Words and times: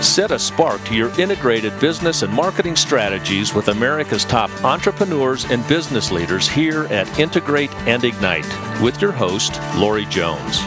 Set 0.00 0.30
a 0.30 0.38
spark 0.38 0.80
to 0.84 0.94
your 0.94 1.10
integrated 1.20 1.78
business 1.80 2.22
and 2.22 2.32
marketing 2.32 2.76
strategies 2.76 3.52
with 3.52 3.66
America's 3.66 4.24
top 4.24 4.48
entrepreneurs 4.62 5.44
and 5.50 5.66
business 5.66 6.12
leaders 6.12 6.48
here 6.48 6.84
at 6.84 7.18
Integrate 7.18 7.74
and 7.78 8.04
Ignite 8.04 8.46
with 8.80 9.02
your 9.02 9.10
host, 9.10 9.60
Lori 9.74 10.04
Jones. 10.04 10.60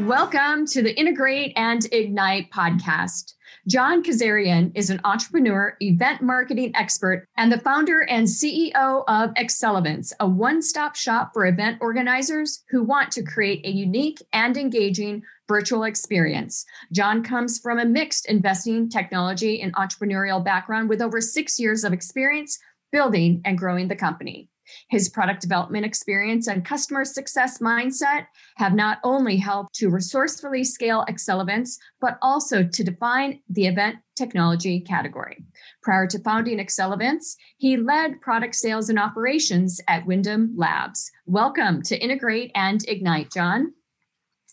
Welcome 0.00 0.64
to 0.68 0.82
the 0.82 0.98
Integrate 0.98 1.52
and 1.54 1.86
Ignite 1.92 2.50
podcast. 2.50 3.34
Jon 3.66 4.02
Kazarian 4.02 4.72
is 4.74 4.88
an 4.88 5.00
entrepreneur, 5.04 5.76
event 5.80 6.22
marketing 6.22 6.72
expert, 6.74 7.26
and 7.36 7.52
the 7.52 7.60
founder 7.60 8.02
and 8.02 8.26
CEO 8.26 9.04
of 9.06 9.34
Accelevents, 9.34 10.12
a 10.20 10.26
one 10.26 10.62
stop 10.62 10.96
shop 10.96 11.32
for 11.34 11.46
event 11.46 11.78
organizers 11.80 12.62
who 12.70 12.82
want 12.82 13.10
to 13.12 13.22
create 13.22 13.64
a 13.64 13.70
unique 13.70 14.22
and 14.32 14.56
engaging 14.56 15.22
virtual 15.48 15.84
experience. 15.84 16.64
Jon 16.92 17.22
comes 17.22 17.58
from 17.58 17.78
a 17.78 17.84
mixed 17.84 18.26
investing, 18.26 18.88
technology, 18.88 19.60
and 19.60 19.74
entrepreneurial 19.74 20.44
background 20.44 20.88
with 20.88 21.02
over 21.02 21.20
six 21.20 21.58
years 21.58 21.84
of 21.84 21.92
experience 21.92 22.58
building 22.92 23.40
and 23.44 23.58
growing 23.58 23.88
the 23.88 23.96
company. 23.96 24.48
His 24.88 25.08
product 25.08 25.42
development 25.42 25.84
experience 25.84 26.46
and 26.48 26.64
customer 26.64 27.04
success 27.04 27.58
mindset 27.58 28.26
have 28.56 28.74
not 28.74 28.98
only 29.04 29.36
helped 29.36 29.74
to 29.74 29.90
resourcefully 29.90 30.64
scale 30.64 31.04
Accelevents, 31.08 31.76
but 32.00 32.18
also 32.22 32.62
to 32.62 32.84
define 32.84 33.40
the 33.50 33.66
event 33.66 33.96
technology 34.16 34.80
category. 34.80 35.44
Prior 35.82 36.06
to 36.06 36.18
founding 36.20 36.60
Accelevents, 36.60 37.36
he 37.58 37.76
led 37.76 38.20
product 38.20 38.54
sales 38.54 38.88
and 38.88 38.98
operations 38.98 39.80
at 39.88 40.06
Windham 40.06 40.54
Labs. 40.56 41.10
Welcome 41.26 41.82
to 41.82 41.98
Integrate 42.02 42.50
and 42.54 42.80
Ignite, 42.88 43.32
Jon. 43.32 43.74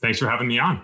Thanks 0.02 0.20
for 0.20 0.30
having 0.30 0.48
me 0.48 0.60
on. 0.60 0.84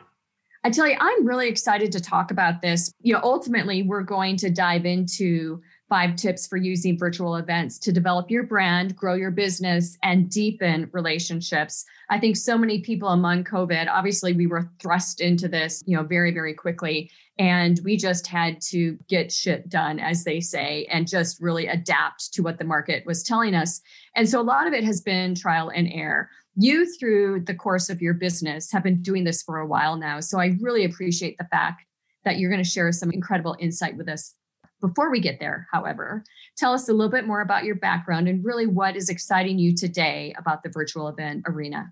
I 0.64 0.70
tell 0.70 0.88
you, 0.88 0.98
I'm 1.00 1.26
really 1.26 1.48
excited 1.48 1.92
to 1.94 2.00
talk 2.00 2.32
about 2.32 2.62
this. 2.62 2.92
You 3.00 3.14
know, 3.14 3.22
ultimately, 3.24 3.84
we're 3.84 4.04
going 4.04 4.36
to 4.38 4.50
dive 4.50 4.86
into 4.86 5.62
five 5.88 6.18
tips 6.18 6.46
for 6.46 6.58
using 6.58 6.98
virtual 6.98 7.38
events 7.38 7.80
to 7.80 7.94
develop 7.94 8.30
your 8.30 8.44
brand, 8.44 8.96
grow 8.96 9.14
your 9.14 9.32
business, 9.32 9.98
and 10.04 10.30
deepen 10.30 10.90
relationships. 10.92 11.86
I 12.10 12.20
think 12.20 12.36
so 12.36 12.58
many 12.58 12.82
people 12.82 13.10
among 13.10 13.46
COVID, 13.46 13.88
obviously, 13.90 14.34
we 14.34 14.48
were 14.48 14.70
thrust 14.82 15.22
into 15.22 15.48
this, 15.48 15.84
you 15.88 15.96
know, 15.96 16.04
very, 16.04 16.34
very 16.34 16.54
quickly. 16.54 17.10
And 17.40 17.80
we 17.86 17.96
just 17.96 18.28
had 18.28 18.60
to 18.70 18.98
get 19.08 19.32
shit 19.32 19.70
done, 19.70 20.00
as 20.00 20.24
they 20.24 20.42
say, 20.42 20.86
and 20.92 21.08
just 21.08 21.40
really 21.40 21.68
adapt 21.68 22.34
to 22.34 22.42
what 22.42 22.58
the 22.58 22.66
market 22.66 23.06
was 23.06 23.24
telling 23.24 23.56
us. 23.56 23.80
And 24.16 24.28
so 24.28 24.42
a 24.42 24.44
lot 24.44 24.68
of 24.68 24.74
it 24.74 24.84
has 24.84 25.00
been 25.02 25.36
trial 25.36 25.70
and 25.70 25.88
error. 25.94 26.30
You, 26.58 26.92
through 26.98 27.42
the 27.42 27.54
course 27.54 27.90
of 27.90 28.02
your 28.02 28.16
business, 28.16 28.72
have 28.72 28.84
been 28.84 29.02
doing 29.02 29.24
this 29.24 29.44
for 29.44 29.60
a 29.60 29.68
while 29.68 29.96
now. 29.96 30.20
So 30.20 30.40
I 30.40 30.58
really 30.60 30.84
appreciate 30.84 31.38
the 31.38 31.46
fact 31.46 31.84
that 32.26 32.40
you're 32.40 32.50
going 32.50 32.64
to 32.64 32.70
share 32.70 32.92
some 32.92 33.12
incredible 33.12 33.56
insight 33.60 33.96
with 33.96 34.10
us 34.10 34.34
before 34.82 35.12
we 35.12 35.20
get 35.20 35.40
there, 35.40 35.68
however, 35.72 36.24
tell 36.56 36.74
us 36.74 36.88
a 36.88 36.94
little 36.94 37.12
bit 37.12 37.26
more 37.26 37.42
about 37.42 37.64
your 37.64 37.76
background 37.76 38.28
and 38.28 38.44
really 38.46 38.68
what 38.68 38.96
is 38.96 39.10
exciting 39.10 39.58
you 39.58 39.76
today 39.76 40.36
about 40.38 40.64
the 40.64 40.70
virtual 40.70 41.08
event 41.08 41.44
arena. 41.48 41.92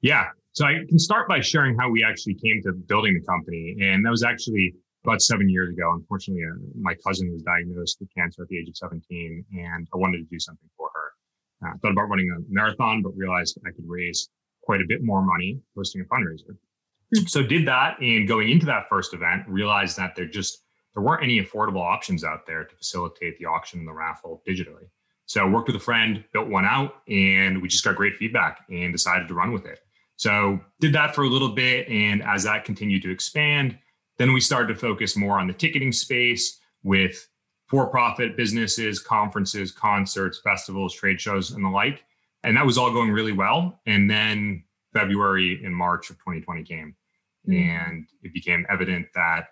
Yeah. 0.00 0.26
So 0.52 0.64
I 0.66 0.78
can 0.88 0.98
start 0.98 1.28
by 1.28 1.40
sharing 1.40 1.76
how 1.78 1.90
we 1.90 2.04
actually 2.04 2.34
came 2.34 2.62
to 2.64 2.72
building 2.72 3.14
the 3.14 3.26
company. 3.26 3.76
And 3.80 4.04
that 4.04 4.10
was 4.10 4.22
actually 4.22 4.74
about 5.04 5.20
seven 5.20 5.48
years 5.48 5.68
ago. 5.70 5.92
Unfortunately, 5.92 6.42
uh, 6.44 6.58
my 6.80 6.94
cousin 7.06 7.30
was 7.32 7.42
diagnosed 7.42 7.98
with 8.00 8.08
cancer 8.16 8.42
at 8.42 8.48
the 8.48 8.58
age 8.58 8.68
of 8.68 8.76
17, 8.76 9.44
and 9.52 9.88
I 9.92 9.96
wanted 9.96 10.18
to 10.18 10.24
do 10.24 10.38
something 10.38 10.68
for 10.76 10.90
her. 10.94 10.97
I 11.62 11.70
uh, 11.70 11.72
thought 11.82 11.92
about 11.92 12.08
running 12.08 12.30
a 12.30 12.40
marathon, 12.48 13.02
but 13.02 13.16
realized 13.16 13.58
I 13.66 13.70
could 13.70 13.84
raise 13.86 14.28
quite 14.62 14.80
a 14.80 14.84
bit 14.86 15.02
more 15.02 15.22
money 15.22 15.60
hosting 15.76 16.02
a 16.02 16.04
fundraiser. 16.04 16.56
Mm-hmm. 17.14 17.26
So 17.26 17.42
did 17.42 17.66
that. 17.66 18.00
And 18.00 18.28
going 18.28 18.50
into 18.50 18.66
that 18.66 18.88
first 18.88 19.14
event, 19.14 19.44
realized 19.48 19.96
that 19.96 20.14
there 20.14 20.26
just 20.26 20.62
there 20.94 21.02
weren't 21.02 21.22
any 21.22 21.40
affordable 21.40 21.82
options 21.82 22.24
out 22.24 22.46
there 22.46 22.64
to 22.64 22.76
facilitate 22.76 23.38
the 23.38 23.46
auction 23.46 23.78
and 23.78 23.88
the 23.88 23.92
raffle 23.92 24.42
digitally. 24.48 24.88
So 25.26 25.42
I 25.42 25.48
worked 25.48 25.68
with 25.68 25.76
a 25.76 25.80
friend, 25.80 26.24
built 26.32 26.48
one 26.48 26.64
out, 26.64 27.02
and 27.06 27.60
we 27.60 27.68
just 27.68 27.84
got 27.84 27.96
great 27.96 28.16
feedback 28.16 28.64
and 28.70 28.92
decided 28.92 29.28
to 29.28 29.34
run 29.34 29.52
with 29.52 29.66
it. 29.66 29.80
So 30.16 30.58
did 30.80 30.94
that 30.94 31.14
for 31.14 31.22
a 31.22 31.28
little 31.28 31.50
bit. 31.50 31.86
And 31.88 32.22
as 32.22 32.44
that 32.44 32.64
continued 32.64 33.02
to 33.02 33.10
expand, 33.10 33.78
then 34.16 34.32
we 34.32 34.40
started 34.40 34.72
to 34.72 34.74
focus 34.74 35.16
more 35.16 35.38
on 35.38 35.46
the 35.46 35.52
ticketing 35.52 35.92
space 35.92 36.58
with 36.82 37.28
for-profit 37.68 38.36
businesses, 38.36 38.98
conferences, 38.98 39.72
concerts, 39.72 40.40
festivals, 40.42 40.94
trade 40.94 41.20
shows, 41.20 41.50
and 41.50 41.64
the 41.64 41.68
like. 41.68 42.04
And 42.44 42.56
that 42.56 42.64
was 42.64 42.78
all 42.78 42.90
going 42.92 43.10
really 43.10 43.32
well. 43.32 43.80
And 43.86 44.10
then 44.10 44.64
February 44.92 45.62
and 45.64 45.74
March 45.74 46.10
of 46.10 46.16
2020 46.18 46.64
came. 46.64 46.96
Mm. 47.48 47.68
And 47.68 48.06
it 48.22 48.32
became 48.32 48.66
evident 48.70 49.06
that 49.14 49.48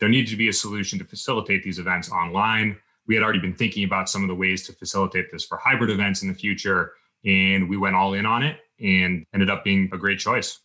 there 0.00 0.08
needed 0.08 0.30
to 0.30 0.36
be 0.36 0.48
a 0.48 0.52
solution 0.52 0.98
to 0.98 1.04
facilitate 1.04 1.62
these 1.62 1.78
events 1.78 2.10
online. 2.10 2.76
We 3.06 3.14
had 3.14 3.22
already 3.22 3.40
been 3.40 3.54
thinking 3.54 3.84
about 3.84 4.08
some 4.08 4.22
of 4.22 4.28
the 4.28 4.34
ways 4.34 4.66
to 4.66 4.72
facilitate 4.72 5.30
this 5.30 5.44
for 5.44 5.58
hybrid 5.58 5.90
events 5.90 6.22
in 6.22 6.28
the 6.28 6.34
future, 6.34 6.92
and 7.24 7.68
we 7.68 7.76
went 7.76 7.94
all 7.94 8.14
in 8.14 8.26
on 8.26 8.42
it 8.42 8.58
and 8.80 9.24
ended 9.34 9.50
up 9.50 9.64
being 9.64 9.88
a 9.92 9.98
great 9.98 10.18
choice. 10.18 10.60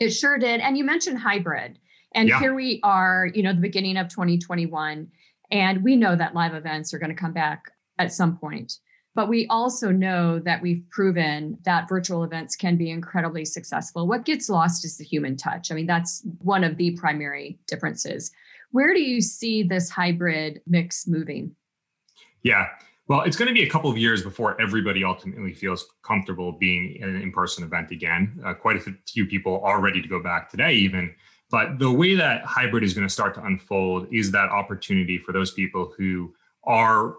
It 0.00 0.10
sure 0.10 0.38
did. 0.38 0.60
And 0.60 0.76
you 0.76 0.84
mentioned 0.84 1.18
hybrid. 1.18 1.78
And 2.14 2.28
yeah. 2.28 2.40
here 2.40 2.54
we 2.54 2.80
are, 2.82 3.28
you 3.32 3.42
know, 3.42 3.52
the 3.52 3.60
beginning 3.60 3.96
of 3.96 4.08
2021. 4.08 5.08
And 5.52 5.84
we 5.84 5.94
know 5.96 6.16
that 6.16 6.34
live 6.34 6.54
events 6.54 6.92
are 6.92 6.98
going 6.98 7.14
to 7.14 7.20
come 7.20 7.34
back 7.34 7.70
at 7.98 8.12
some 8.12 8.36
point. 8.38 8.78
But 9.14 9.28
we 9.28 9.46
also 9.48 9.90
know 9.90 10.38
that 10.38 10.62
we've 10.62 10.82
proven 10.90 11.58
that 11.66 11.88
virtual 11.88 12.24
events 12.24 12.56
can 12.56 12.78
be 12.78 12.90
incredibly 12.90 13.44
successful. 13.44 14.08
What 14.08 14.24
gets 14.24 14.48
lost 14.48 14.86
is 14.86 14.96
the 14.96 15.04
human 15.04 15.36
touch. 15.36 15.70
I 15.70 15.74
mean, 15.74 15.86
that's 15.86 16.26
one 16.38 16.64
of 16.64 16.78
the 16.78 16.92
primary 16.92 17.58
differences. 17.66 18.32
Where 18.70 18.94
do 18.94 19.02
you 19.02 19.20
see 19.20 19.62
this 19.62 19.90
hybrid 19.90 20.62
mix 20.66 21.06
moving? 21.06 21.54
Yeah. 22.42 22.68
Well, 23.06 23.20
it's 23.20 23.36
going 23.36 23.48
to 23.48 23.54
be 23.54 23.64
a 23.64 23.68
couple 23.68 23.90
of 23.90 23.98
years 23.98 24.22
before 24.22 24.58
everybody 24.58 25.04
ultimately 25.04 25.52
feels 25.52 25.86
comfortable 26.02 26.52
being 26.52 26.96
in 26.96 27.10
an 27.10 27.20
in 27.20 27.32
person 27.32 27.64
event 27.64 27.90
again. 27.90 28.40
Uh, 28.42 28.54
quite 28.54 28.76
a 28.76 28.94
few 29.06 29.26
people 29.26 29.60
are 29.62 29.82
ready 29.82 30.00
to 30.00 30.08
go 30.08 30.22
back 30.22 30.50
today, 30.50 30.72
even. 30.72 31.14
But 31.52 31.78
the 31.78 31.92
way 31.92 32.14
that 32.14 32.46
hybrid 32.46 32.82
is 32.82 32.94
going 32.94 33.06
to 33.06 33.12
start 33.12 33.34
to 33.34 33.44
unfold 33.44 34.08
is 34.10 34.30
that 34.32 34.48
opportunity 34.48 35.18
for 35.18 35.32
those 35.32 35.50
people 35.50 35.92
who 35.98 36.34
are 36.64 37.16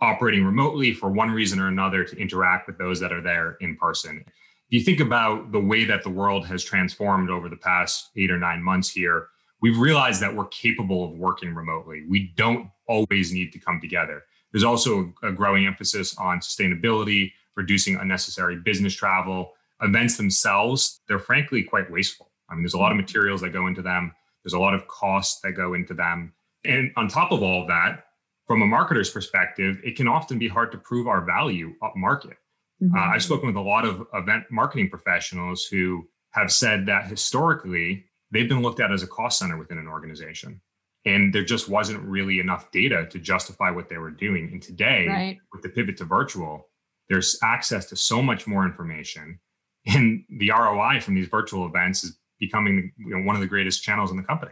operating 0.00 0.44
remotely 0.44 0.94
for 0.94 1.10
one 1.10 1.32
reason 1.32 1.58
or 1.58 1.66
another 1.66 2.04
to 2.04 2.16
interact 2.16 2.68
with 2.68 2.78
those 2.78 3.00
that 3.00 3.12
are 3.12 3.20
there 3.20 3.56
in 3.60 3.76
person. 3.76 4.24
If 4.24 4.78
you 4.78 4.80
think 4.82 5.00
about 5.00 5.50
the 5.50 5.60
way 5.60 5.84
that 5.84 6.04
the 6.04 6.10
world 6.10 6.46
has 6.46 6.62
transformed 6.62 7.28
over 7.28 7.48
the 7.48 7.56
past 7.56 8.10
eight 8.16 8.30
or 8.30 8.38
nine 8.38 8.62
months 8.62 8.88
here, 8.88 9.26
we've 9.60 9.78
realized 9.78 10.22
that 10.22 10.34
we're 10.34 10.46
capable 10.46 11.04
of 11.04 11.18
working 11.18 11.52
remotely. 11.52 12.04
We 12.08 12.32
don't 12.36 12.70
always 12.86 13.32
need 13.32 13.52
to 13.52 13.58
come 13.58 13.80
together. 13.80 14.22
There's 14.52 14.64
also 14.64 15.12
a 15.24 15.32
growing 15.32 15.66
emphasis 15.66 16.16
on 16.18 16.38
sustainability, 16.38 17.32
reducing 17.56 17.96
unnecessary 17.96 18.56
business 18.56 18.94
travel. 18.94 19.54
Events 19.80 20.16
themselves, 20.16 21.00
they're 21.08 21.18
frankly 21.18 21.64
quite 21.64 21.90
wasteful. 21.90 22.31
I 22.52 22.54
mean, 22.54 22.62
there's 22.62 22.74
a 22.74 22.78
lot 22.78 22.92
of 22.92 22.96
materials 22.96 23.40
that 23.40 23.50
go 23.50 23.66
into 23.66 23.82
them, 23.82 24.12
there's 24.44 24.52
a 24.52 24.58
lot 24.58 24.74
of 24.74 24.86
costs 24.86 25.40
that 25.40 25.52
go 25.52 25.74
into 25.74 25.94
them. 25.94 26.34
And 26.64 26.92
on 26.96 27.08
top 27.08 27.32
of 27.32 27.42
all 27.42 27.62
of 27.62 27.68
that, 27.68 28.04
from 28.46 28.62
a 28.62 28.66
marketer's 28.66 29.10
perspective, 29.10 29.80
it 29.82 29.96
can 29.96 30.06
often 30.06 30.38
be 30.38 30.48
hard 30.48 30.72
to 30.72 30.78
prove 30.78 31.06
our 31.06 31.24
value 31.24 31.74
up 31.82 31.94
market. 31.96 32.36
Mm-hmm. 32.82 32.96
Uh, 32.96 33.14
I've 33.14 33.22
spoken 33.22 33.46
with 33.46 33.56
a 33.56 33.60
lot 33.60 33.84
of 33.84 34.06
event 34.14 34.44
marketing 34.50 34.90
professionals 34.90 35.64
who 35.64 36.06
have 36.32 36.52
said 36.52 36.86
that 36.86 37.06
historically, 37.06 38.04
they've 38.30 38.48
been 38.48 38.62
looked 38.62 38.80
at 38.80 38.92
as 38.92 39.02
a 39.02 39.06
cost 39.06 39.38
center 39.38 39.56
within 39.56 39.78
an 39.78 39.88
organization. 39.88 40.60
And 41.04 41.32
there 41.32 41.44
just 41.44 41.68
wasn't 41.68 42.02
really 42.02 42.38
enough 42.38 42.70
data 42.70 43.06
to 43.10 43.18
justify 43.18 43.70
what 43.70 43.88
they 43.88 43.98
were 43.98 44.10
doing. 44.10 44.50
And 44.52 44.62
today, 44.62 45.06
right. 45.08 45.38
with 45.52 45.62
the 45.62 45.68
pivot 45.68 45.96
to 45.98 46.04
virtual, 46.04 46.68
there's 47.08 47.38
access 47.42 47.86
to 47.86 47.96
so 47.96 48.22
much 48.22 48.46
more 48.46 48.64
information. 48.64 49.38
And 49.84 50.24
the 50.38 50.50
ROI 50.50 51.00
from 51.00 51.16
these 51.16 51.26
virtual 51.26 51.66
events 51.66 52.04
is 52.04 52.16
becoming 52.42 52.92
you 52.98 53.16
know, 53.16 53.24
one 53.24 53.36
of 53.36 53.40
the 53.40 53.46
greatest 53.46 53.84
channels 53.84 54.10
in 54.10 54.16
the 54.16 54.22
company. 54.24 54.50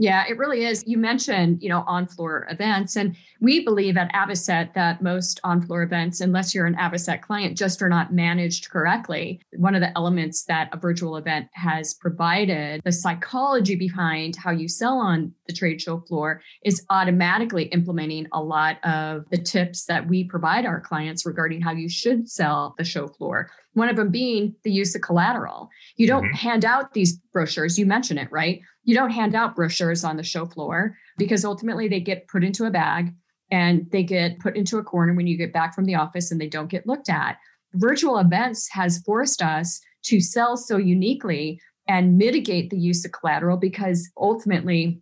Yeah, 0.00 0.24
it 0.26 0.38
really 0.38 0.64
is. 0.64 0.82
You 0.86 0.96
mentioned, 0.96 1.62
you 1.62 1.68
know, 1.68 1.84
on-floor 1.86 2.46
events, 2.48 2.96
and 2.96 3.14
we 3.42 3.62
believe 3.62 3.98
at 3.98 4.10
Avocet 4.14 4.72
that 4.72 5.02
most 5.02 5.40
on-floor 5.44 5.82
events, 5.82 6.22
unless 6.22 6.54
you're 6.54 6.64
an 6.64 6.74
Avocet 6.76 7.20
client, 7.20 7.58
just 7.58 7.82
are 7.82 7.88
not 7.90 8.10
managed 8.10 8.70
correctly. 8.70 9.42
One 9.56 9.74
of 9.74 9.82
the 9.82 9.94
elements 9.98 10.44
that 10.44 10.70
a 10.72 10.78
virtual 10.78 11.18
event 11.18 11.48
has 11.52 11.92
provided, 11.92 12.80
the 12.82 12.92
psychology 12.92 13.76
behind 13.76 14.36
how 14.36 14.52
you 14.52 14.68
sell 14.68 14.96
on 14.96 15.34
the 15.46 15.52
trade 15.52 15.82
show 15.82 16.00
floor, 16.00 16.40
is 16.64 16.82
automatically 16.88 17.64
implementing 17.64 18.26
a 18.32 18.42
lot 18.42 18.82
of 18.82 19.28
the 19.28 19.36
tips 19.36 19.84
that 19.84 20.08
we 20.08 20.24
provide 20.24 20.64
our 20.64 20.80
clients 20.80 21.26
regarding 21.26 21.60
how 21.60 21.72
you 21.72 21.90
should 21.90 22.26
sell 22.26 22.74
the 22.78 22.84
show 22.84 23.06
floor. 23.06 23.50
One 23.74 23.90
of 23.90 23.96
them 23.96 24.10
being 24.10 24.56
the 24.64 24.72
use 24.72 24.94
of 24.94 25.02
collateral. 25.02 25.68
You 25.96 26.06
don't 26.06 26.24
mm-hmm. 26.24 26.48
hand 26.48 26.64
out 26.64 26.94
these 26.94 27.18
brochures. 27.32 27.78
You 27.78 27.86
mention 27.86 28.16
it, 28.18 28.28
right? 28.32 28.62
You 28.90 28.96
don't 28.96 29.12
hand 29.12 29.36
out 29.36 29.54
brochures 29.54 30.02
on 30.02 30.16
the 30.16 30.24
show 30.24 30.46
floor 30.46 30.96
because 31.16 31.44
ultimately 31.44 31.86
they 31.86 32.00
get 32.00 32.26
put 32.26 32.42
into 32.42 32.64
a 32.64 32.72
bag 32.72 33.14
and 33.48 33.88
they 33.92 34.02
get 34.02 34.40
put 34.40 34.56
into 34.56 34.78
a 34.78 34.82
corner 34.82 35.14
when 35.14 35.28
you 35.28 35.36
get 35.36 35.52
back 35.52 35.76
from 35.76 35.84
the 35.84 35.94
office 35.94 36.32
and 36.32 36.40
they 36.40 36.48
don't 36.48 36.66
get 36.66 36.88
looked 36.88 37.08
at. 37.08 37.38
Virtual 37.74 38.18
events 38.18 38.68
has 38.70 38.98
forced 39.06 39.42
us 39.42 39.80
to 40.06 40.20
sell 40.20 40.56
so 40.56 40.76
uniquely 40.76 41.60
and 41.86 42.18
mitigate 42.18 42.70
the 42.70 42.78
use 42.78 43.04
of 43.04 43.12
collateral 43.12 43.56
because 43.56 44.10
ultimately 44.16 45.00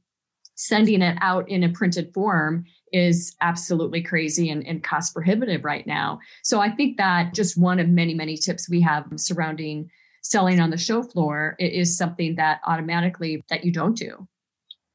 sending 0.54 1.00
it 1.00 1.16
out 1.22 1.48
in 1.48 1.64
a 1.64 1.70
printed 1.70 2.12
form 2.12 2.66
is 2.92 3.34
absolutely 3.40 4.02
crazy 4.02 4.50
and, 4.50 4.66
and 4.66 4.84
cost 4.84 5.14
prohibitive 5.14 5.64
right 5.64 5.86
now. 5.86 6.18
So 6.42 6.60
I 6.60 6.68
think 6.68 6.98
that 6.98 7.32
just 7.32 7.56
one 7.56 7.80
of 7.80 7.88
many, 7.88 8.12
many 8.12 8.36
tips 8.36 8.68
we 8.68 8.82
have 8.82 9.06
surrounding 9.16 9.88
selling 10.28 10.60
on 10.60 10.70
the 10.70 10.76
show 10.76 11.02
floor 11.02 11.56
is 11.58 11.96
something 11.96 12.34
that 12.36 12.60
automatically 12.66 13.42
that 13.48 13.64
you 13.64 13.72
don't 13.72 13.96
do. 13.96 14.28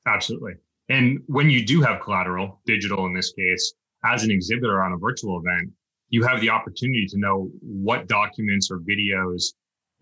Absolutely. 0.06 0.54
And 0.90 1.20
when 1.28 1.50
you 1.50 1.66
do 1.66 1.82
have 1.82 2.02
collateral, 2.02 2.62
digital 2.66 3.06
in 3.06 3.14
this 3.14 3.34
case, 3.34 3.74
as 4.06 4.24
an 4.24 4.32
exhibitor 4.32 4.84
on 4.84 4.94
a 4.94 4.98
virtual 4.98 5.40
event, 5.40 5.72
you 6.10 6.24
have 6.24 6.42
the 6.42 6.50
opportunity 6.50 7.06
to 7.08 7.18
know 7.18 7.50
what 7.62 8.08
documents 8.08 8.70
or 8.70 8.80
videos 8.80 9.54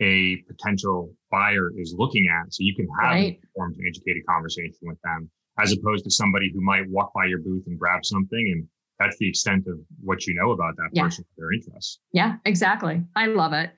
a 0.02 0.38
potential 0.48 1.14
buyer 1.30 1.70
is 1.78 1.96
looking 1.98 2.28
at. 2.28 2.52
So 2.52 2.64
you 2.64 2.76
can 2.76 2.88
have 3.00 3.12
right. 3.12 3.28
an 3.28 3.40
informed 3.44 3.78
and 3.78 3.88
educated 3.88 4.24
conversation 4.28 4.80
with 4.82 4.98
them 5.04 5.30
as 5.60 5.72
opposed 5.72 6.04
to 6.06 6.12
somebody 6.12 6.52
who 6.54 6.62
might 6.62 6.90
walk 6.90 7.14
by 7.14 7.26
your 7.26 7.40
booth 7.40 7.64
and 7.68 7.78
grab 7.80 8.06
something 8.06 8.52
and 8.54 8.68
that's 9.00 9.18
the 9.18 9.28
extent 9.28 9.66
of 9.68 9.80
what 10.04 10.26
you 10.28 10.34
know 10.36 10.52
about 10.52 10.76
that 10.78 10.90
yeah. 10.94 11.04
person 11.04 11.26
their 11.38 11.52
interests 11.52 12.00
yeah 12.14 12.36
exactly 12.46 13.04
i 13.16 13.26
love 13.26 13.54
it 13.54 13.72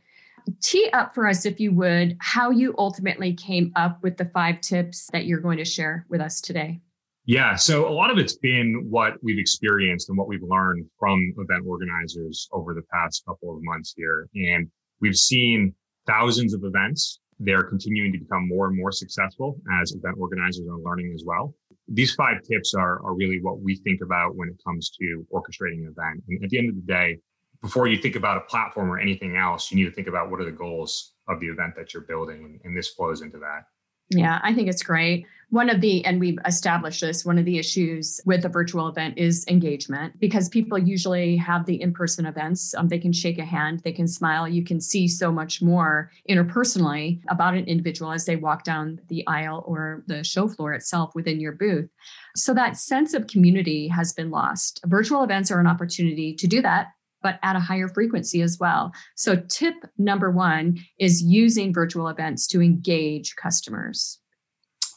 tee 0.61 0.89
up 0.93 1.13
for 1.13 1.27
us 1.27 1.45
if 1.45 1.59
you 1.59 1.73
would 1.73 2.17
how 2.19 2.49
you 2.49 2.73
ultimately 2.77 3.33
came 3.33 3.71
up 3.75 4.01
with 4.03 4.17
the 4.17 4.25
five 4.25 4.61
tips 4.61 5.09
that 5.11 5.25
you're 5.25 5.39
going 5.39 5.57
to 5.57 5.65
share 5.65 6.05
with 6.09 6.21
us 6.21 6.41
today. 6.41 6.79
Yeah 7.25 7.55
so 7.55 7.87
a 7.87 7.93
lot 7.93 8.11
of 8.11 8.17
it's 8.17 8.35
been 8.37 8.87
what 8.89 9.13
we've 9.21 9.39
experienced 9.39 10.09
and 10.09 10.17
what 10.17 10.27
we've 10.27 10.43
learned 10.43 10.85
from 10.99 11.33
event 11.37 11.65
organizers 11.65 12.47
over 12.51 12.73
the 12.73 12.83
past 12.91 13.23
couple 13.27 13.55
of 13.55 13.63
months 13.63 13.93
here. 13.95 14.27
And 14.35 14.69
we've 14.99 15.15
seen 15.15 15.73
thousands 16.07 16.53
of 16.53 16.63
events. 16.63 17.19
They're 17.39 17.63
continuing 17.63 18.11
to 18.13 18.19
become 18.19 18.47
more 18.47 18.67
and 18.67 18.77
more 18.77 18.91
successful 18.91 19.57
as 19.81 19.93
event 19.93 20.15
organizers 20.19 20.67
are 20.67 20.79
learning 20.79 21.11
as 21.13 21.23
well. 21.25 21.55
These 21.87 22.13
five 22.13 22.41
tips 22.43 22.73
are, 22.73 23.03
are 23.03 23.13
really 23.13 23.39
what 23.41 23.59
we 23.59 23.75
think 23.75 24.01
about 24.01 24.35
when 24.35 24.49
it 24.49 24.55
comes 24.65 24.91
to 24.99 25.25
orchestrating 25.33 25.79
an 25.79 25.93
event. 25.97 26.23
And 26.27 26.43
at 26.43 26.49
the 26.49 26.57
end 26.57 26.69
of 26.69 26.75
the 26.75 26.81
day, 26.81 27.17
before 27.63 27.87
you 27.87 27.97
think 27.97 28.15
about 28.15 28.37
a 28.37 28.41
platform 28.41 28.91
or 28.91 28.99
anything 28.99 29.37
else, 29.37 29.71
you 29.71 29.77
need 29.77 29.89
to 29.89 29.95
think 29.95 30.07
about 30.07 30.29
what 30.29 30.39
are 30.41 30.45
the 30.45 30.51
goals 30.51 31.13
of 31.29 31.39
the 31.39 31.47
event 31.47 31.73
that 31.77 31.93
you're 31.93 32.03
building. 32.03 32.59
And 32.65 32.77
this 32.77 32.89
flows 32.89 33.21
into 33.21 33.39
that. 33.39 33.63
Yeah, 34.09 34.41
I 34.43 34.53
think 34.53 34.67
it's 34.67 34.83
great. 34.83 35.25
One 35.49 35.69
of 35.69 35.79
the, 35.79 36.03
and 36.03 36.19
we've 36.19 36.37
established 36.45 36.99
this, 36.99 37.23
one 37.23 37.37
of 37.37 37.45
the 37.45 37.57
issues 37.57 38.19
with 38.25 38.43
a 38.43 38.49
virtual 38.49 38.89
event 38.89 39.17
is 39.17 39.45
engagement 39.47 40.19
because 40.19 40.49
people 40.49 40.77
usually 40.77 41.37
have 41.37 41.65
the 41.65 41.81
in 41.81 41.93
person 41.93 42.25
events. 42.25 42.75
Um, 42.75 42.89
they 42.89 42.99
can 42.99 43.13
shake 43.13 43.39
a 43.39 43.45
hand, 43.45 43.79
they 43.85 43.93
can 43.93 44.07
smile. 44.07 44.47
You 44.47 44.65
can 44.65 44.81
see 44.81 45.07
so 45.07 45.31
much 45.31 45.61
more 45.61 46.11
interpersonally 46.29 47.21
about 47.29 47.53
an 47.53 47.65
individual 47.65 48.11
as 48.11 48.25
they 48.25 48.35
walk 48.35 48.65
down 48.65 48.99
the 49.07 49.25
aisle 49.25 49.63
or 49.65 50.03
the 50.07 50.23
show 50.23 50.49
floor 50.49 50.73
itself 50.73 51.15
within 51.15 51.39
your 51.39 51.53
booth. 51.53 51.89
So 52.35 52.53
that 52.55 52.75
sense 52.75 53.13
of 53.13 53.27
community 53.27 53.87
has 53.87 54.11
been 54.11 54.31
lost. 54.31 54.81
Virtual 54.85 55.23
events 55.23 55.49
are 55.49 55.61
an 55.61 55.67
opportunity 55.67 56.35
to 56.35 56.47
do 56.47 56.61
that 56.63 56.87
but 57.23 57.39
at 57.41 57.55
a 57.55 57.59
higher 57.59 57.87
frequency 57.87 58.41
as 58.41 58.59
well. 58.59 58.91
So, 59.15 59.37
tip 59.37 59.75
number 59.97 60.29
one 60.29 60.79
is 60.99 61.23
using 61.23 61.73
virtual 61.73 62.09
events 62.09 62.45
to 62.47 62.61
engage 62.61 63.35
customers. 63.35 64.19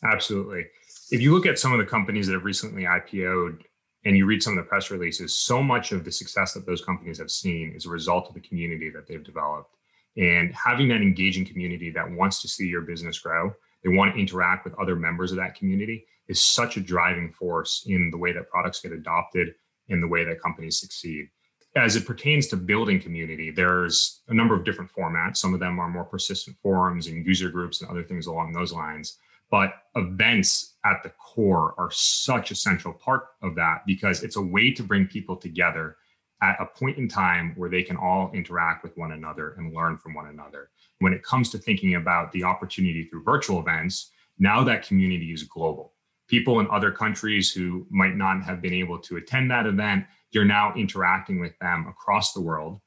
Absolutely. 0.04 0.66
If 1.10 1.22
you 1.22 1.32
look 1.32 1.46
at 1.46 1.58
some 1.58 1.72
of 1.72 1.78
the 1.78 1.86
companies 1.86 2.26
that 2.26 2.34
have 2.34 2.44
recently 2.44 2.82
IPO'd 2.82 3.62
and 4.04 4.16
you 4.16 4.26
read 4.26 4.42
some 4.42 4.58
of 4.58 4.64
the 4.64 4.68
press 4.68 4.90
releases, 4.90 5.32
so 5.32 5.62
much 5.62 5.92
of 5.92 6.04
the 6.04 6.12
success 6.12 6.52
that 6.54 6.66
those 6.66 6.84
companies 6.84 7.18
have 7.18 7.30
seen 7.30 7.72
is 7.74 7.86
a 7.86 7.90
result 7.90 8.28
of 8.28 8.34
the 8.34 8.40
community 8.40 8.90
that 8.90 9.06
they've 9.06 9.24
developed. 9.24 9.70
And 10.16 10.54
having 10.54 10.88
that 10.88 11.02
engaging 11.02 11.46
community 11.46 11.90
that 11.90 12.10
wants 12.10 12.42
to 12.42 12.48
see 12.48 12.66
your 12.66 12.82
business 12.82 13.18
grow, 13.18 13.52
they 13.84 13.90
want 13.90 14.14
to 14.14 14.20
interact 14.20 14.64
with 14.64 14.74
other 14.74 14.96
members 14.96 15.30
of 15.30 15.38
that 15.38 15.54
community 15.54 16.06
is 16.28 16.44
such 16.44 16.76
a 16.76 16.80
driving 16.80 17.30
force 17.30 17.84
in 17.86 18.10
the 18.10 18.18
way 18.18 18.32
that 18.32 18.50
products 18.50 18.80
get 18.80 18.92
adopted 18.92 19.54
in 19.88 20.00
the 20.00 20.08
way 20.08 20.24
that 20.24 20.42
companies 20.42 20.80
succeed 20.80 21.28
as 21.76 21.94
it 21.94 22.06
pertains 22.06 22.46
to 22.48 22.56
building 22.56 22.98
community, 23.00 23.50
there's 23.50 24.22
a 24.28 24.34
number 24.34 24.54
of 24.54 24.64
different 24.64 24.90
formats. 24.90 25.36
Some 25.36 25.52
of 25.52 25.60
them 25.60 25.78
are 25.78 25.90
more 25.90 26.04
persistent 26.04 26.56
forums 26.62 27.06
and 27.06 27.24
user 27.24 27.50
groups 27.50 27.82
and 27.82 27.90
other 27.90 28.02
things 28.02 28.26
along 28.26 28.52
those 28.52 28.72
lines. 28.72 29.18
But 29.50 29.74
events 29.94 30.76
at 30.84 31.02
the 31.02 31.10
core 31.10 31.74
are 31.78 31.90
such 31.92 32.50
a 32.50 32.56
central 32.56 32.94
part 32.94 33.26
of 33.42 33.54
that 33.56 33.82
because 33.86 34.24
it's 34.24 34.36
a 34.36 34.42
way 34.42 34.72
to 34.72 34.82
bring 34.82 35.06
people 35.06 35.36
together 35.36 35.96
at 36.42 36.56
a 36.60 36.66
point 36.66 36.98
in 36.98 37.08
time 37.08 37.52
where 37.56 37.70
they 37.70 37.82
can 37.82 37.96
all 37.96 38.30
interact 38.32 38.82
with 38.82 38.96
one 38.96 39.12
another 39.12 39.54
and 39.58 39.74
learn 39.74 39.98
from 39.98 40.14
one 40.14 40.28
another. 40.28 40.70
When 41.00 41.12
it 41.12 41.22
comes 41.22 41.50
to 41.50 41.58
thinking 41.58 41.94
about 41.94 42.32
the 42.32 42.42
opportunity 42.42 43.04
through 43.04 43.22
virtual 43.22 43.60
events, 43.60 44.10
now 44.38 44.64
that 44.64 44.86
community 44.86 45.32
is 45.32 45.42
global. 45.44 45.92
People 46.26 46.58
in 46.60 46.68
other 46.70 46.90
countries 46.90 47.52
who 47.52 47.86
might 47.90 48.16
not 48.16 48.42
have 48.42 48.60
been 48.60 48.74
able 48.74 48.98
to 48.98 49.16
attend 49.16 49.50
that 49.50 49.66
event 49.66 50.06
you're 50.30 50.44
now 50.44 50.74
interacting 50.74 51.40
with 51.40 51.58
them 51.60 51.86
across 51.88 52.32
the 52.32 52.40
world. 52.40 52.80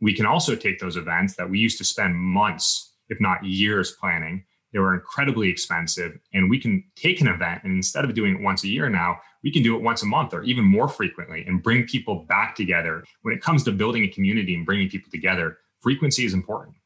We 0.00 0.14
can 0.14 0.26
also 0.26 0.54
take 0.54 0.78
those 0.78 0.96
events 0.96 1.34
that 1.36 1.48
we 1.48 1.58
used 1.58 1.78
to 1.78 1.84
spend 1.84 2.16
months, 2.16 2.92
if 3.08 3.20
not 3.20 3.44
years, 3.44 3.92
planning. 3.92 4.44
They 4.72 4.78
were 4.78 4.94
incredibly 4.94 5.48
expensive. 5.48 6.18
And 6.34 6.50
we 6.50 6.60
can 6.60 6.84
take 6.94 7.20
an 7.20 7.28
event 7.28 7.64
and 7.64 7.72
instead 7.72 8.04
of 8.04 8.14
doing 8.14 8.36
it 8.36 8.42
once 8.42 8.64
a 8.64 8.68
year 8.68 8.88
now, 8.88 9.18
we 9.42 9.52
can 9.52 9.62
do 9.62 9.76
it 9.76 9.82
once 9.82 10.02
a 10.02 10.06
month 10.06 10.34
or 10.34 10.42
even 10.42 10.64
more 10.64 10.88
frequently 10.88 11.44
and 11.46 11.62
bring 11.62 11.86
people 11.86 12.26
back 12.28 12.54
together. 12.54 13.04
When 13.22 13.34
it 13.34 13.42
comes 13.42 13.64
to 13.64 13.72
building 13.72 14.04
a 14.04 14.08
community 14.08 14.54
and 14.54 14.66
bringing 14.66 14.88
people 14.88 15.10
together, 15.10 15.58
frequency 15.80 16.24
is 16.24 16.34
important. 16.34 16.76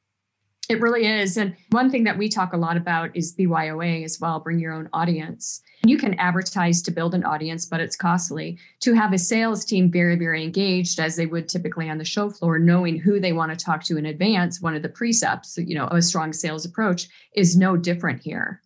It 0.69 0.81
really 0.81 1.07
is. 1.07 1.37
And 1.37 1.57
one 1.71 1.91
thing 1.91 2.05
that 2.05 2.17
we 2.17 2.29
talk 2.29 2.53
a 2.53 2.57
lot 2.57 2.77
about 2.77 3.15
is 3.17 3.35
BYOA 3.35 4.05
as 4.05 4.21
well 4.21 4.41
bring 4.41 4.59
your 4.59 4.73
own 4.73 4.89
audience. 4.93 5.61
You 5.85 5.99
can 5.99 6.15
advertise 6.15 6.81
to 6.83 6.93
build 6.93 7.15
an 7.15 7.25
audience, 7.25 7.67
but 7.67 7.81
it's 7.81 7.97
costly. 7.97 8.59
To 8.81 8.95
have 8.95 9.13
a 9.13 9.19
sales 9.19 9.65
team 9.65 9.91
very, 9.91 10.17
very 10.17 10.45
engaged, 10.45 11.01
as 11.01 11.17
they 11.17 11.27
would 11.27 11.49
typically 11.49 11.91
on 11.91 11.99
the 11.99 12.05
show 12.05 12.31
floor, 12.31 12.59
knowing 12.59 12.99
who 12.99 13.19
they 13.19 13.33
want 13.33 13.51
to 13.51 13.65
talk 13.65 13.83
to 13.85 13.97
in 13.97 14.07
advance, 14.07 14.63
one 14.63 14.77
of 14.77 14.83
the 14.83 14.89
precepts, 14.89 15.59
you 15.59 15.75
know, 15.75 15.87
of 15.87 15.97
a 15.99 16.03
strong 16.03 16.33
sales 16.33 16.65
approach 16.65 17.09
is 17.35 17.57
no 17.57 17.77
different 17.77 18.23
here. 18.23 18.63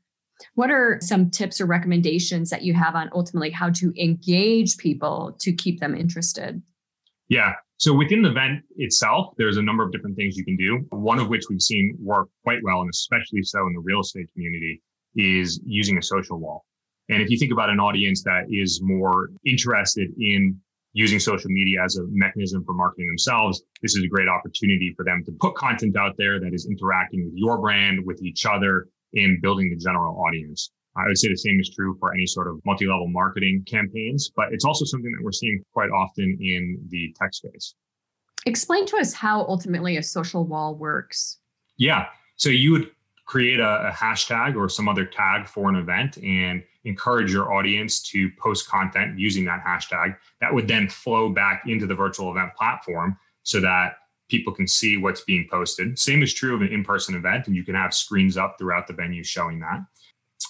What 0.55 0.71
are 0.71 0.99
some 1.01 1.31
tips 1.31 1.61
or 1.61 1.67
recommendations 1.67 2.51
that 2.51 2.63
you 2.63 2.75
have 2.75 2.95
on 2.95 3.11
ultimately 3.15 3.51
how 3.51 3.71
to 3.71 3.93
engage 4.01 4.77
people 4.77 5.35
to 5.41 5.53
keep 5.53 5.81
them 5.81 5.95
interested? 5.95 6.63
Yeah. 7.29 7.53
So 7.79 7.93
within 7.93 8.23
the 8.23 8.31
event 8.31 8.63
itself, 8.77 9.35
there's 9.37 9.59
a 9.59 9.63
number 9.63 9.83
of 9.83 9.93
different 9.93 10.17
things 10.17 10.37
you 10.37 10.45
can 10.45 10.57
do. 10.57 10.87
One 10.91 11.19
of 11.19 11.29
which 11.29 11.45
we've 11.51 11.61
seen 11.61 11.97
work 12.01 12.29
quite 12.43 12.61
well, 12.63 12.81
and 12.81 12.91
especially 12.91 13.43
so 13.43 13.67
in 13.67 13.75
the 13.75 13.81
real 13.81 14.01
estate 14.01 14.33
community, 14.33 14.83
is 15.15 15.61
using 15.65 15.99
a 15.99 16.03
social 16.03 16.39
wall. 16.39 16.65
And 17.09 17.23
if 17.23 17.31
you 17.31 17.39
think 17.39 17.53
about 17.53 17.71
an 17.71 17.79
audience 17.79 18.23
that 18.25 18.47
is 18.51 18.81
more 18.83 19.31
interested 19.45 20.11
in 20.19 20.59
using 20.93 21.21
social 21.21 21.51
media 21.51 21.83
as 21.85 21.97
a 21.97 22.05
mechanism 22.09 22.65
for 22.65 22.73
marketing 22.73 23.07
themselves, 23.07 23.63
this 23.83 23.95
is 23.95 24.03
a 24.03 24.09
great 24.09 24.29
opportunity 24.29 24.95
for 24.97 25.05
them 25.05 25.23
to 25.27 25.33
put 25.41 25.55
content 25.55 25.97
out 25.97 26.17
there 26.17 26.41
that 26.41 26.55
is 26.55 26.67
interacting 26.67 27.27
with 27.27 27.35
your 27.35 27.59
brand, 27.59 28.01
with 28.05 28.23
each 28.23 28.47
other, 28.47 28.89
and 29.15 29.41
building 29.43 29.71
the 29.71 29.77
general 29.77 30.19
audience. 30.27 30.73
I 30.97 31.07
would 31.07 31.19
say 31.19 31.29
the 31.29 31.37
same 31.37 31.61
is 31.61 31.71
true 31.75 31.97
for 32.01 32.13
any 32.13 32.27
sort 32.27 32.49
of 32.49 32.61
multi 32.65 32.87
level 32.87 33.09
marketing 33.09 33.65
campaigns, 33.67 34.31
but 34.35 34.53
it's 34.53 34.65
also 34.65 34.85
something 34.85 35.13
that 35.13 35.23
we're 35.23 35.33
seeing 35.33 35.63
quite 35.73 35.91
often 35.91 36.39
in 36.41 36.79
the 36.89 37.15
tech 37.19 37.35
space. 37.35 37.75
Explain 38.47 38.87
to 38.87 38.97
us 38.97 39.13
how 39.13 39.41
ultimately 39.43 39.97
a 39.97 40.03
social 40.03 40.47
wall 40.47 40.75
works. 40.75 41.39
Yeah. 41.77 42.07
So 42.37 42.49
you 42.49 42.73
would 42.73 42.91
create 43.27 43.59
a, 43.59 43.89
a, 43.89 43.91
hashtag 43.91 44.57
or 44.57 44.69
some 44.69 44.89
other 44.89 45.05
tag 45.05 45.49
for 45.49 45.69
an 45.69 45.75
event 45.75 46.17
and 46.19 46.63
encourage 46.85 47.33
your 47.33 47.53
audience 47.53 48.01
to 48.01 48.31
post 48.39 48.69
content 48.69 49.19
using 49.19 49.45
that 49.45 49.65
hashtag. 49.67 50.17
That 50.41 50.55
would 50.55 50.69
then 50.69 50.89
flow 50.89 51.29
back 51.29 51.65
into 51.67 51.87
the 51.87 51.95
virtual 51.95 52.31
event 52.31 52.55
platform 52.57 53.19
so 53.43 53.61
that 53.61 53.97
people 54.29 54.53
can 54.53 54.67
see 54.67 54.97
what's 54.97 55.23
being 55.23 55.47
posted. 55.51 55.99
Same 55.99 56.23
is 56.23 56.33
true 56.33 56.55
of 56.55 56.63
an 56.63 56.69
in 56.69 56.85
person 56.85 57.15
event, 57.15 57.47
and 57.47 57.57
you 57.57 57.65
can 57.65 57.75
have 57.75 57.93
screens 57.93 58.37
up 58.37 58.57
throughout 58.59 58.87
the 58.87 58.93
venue 58.93 59.25
showing 59.25 59.59
that. 59.61 59.81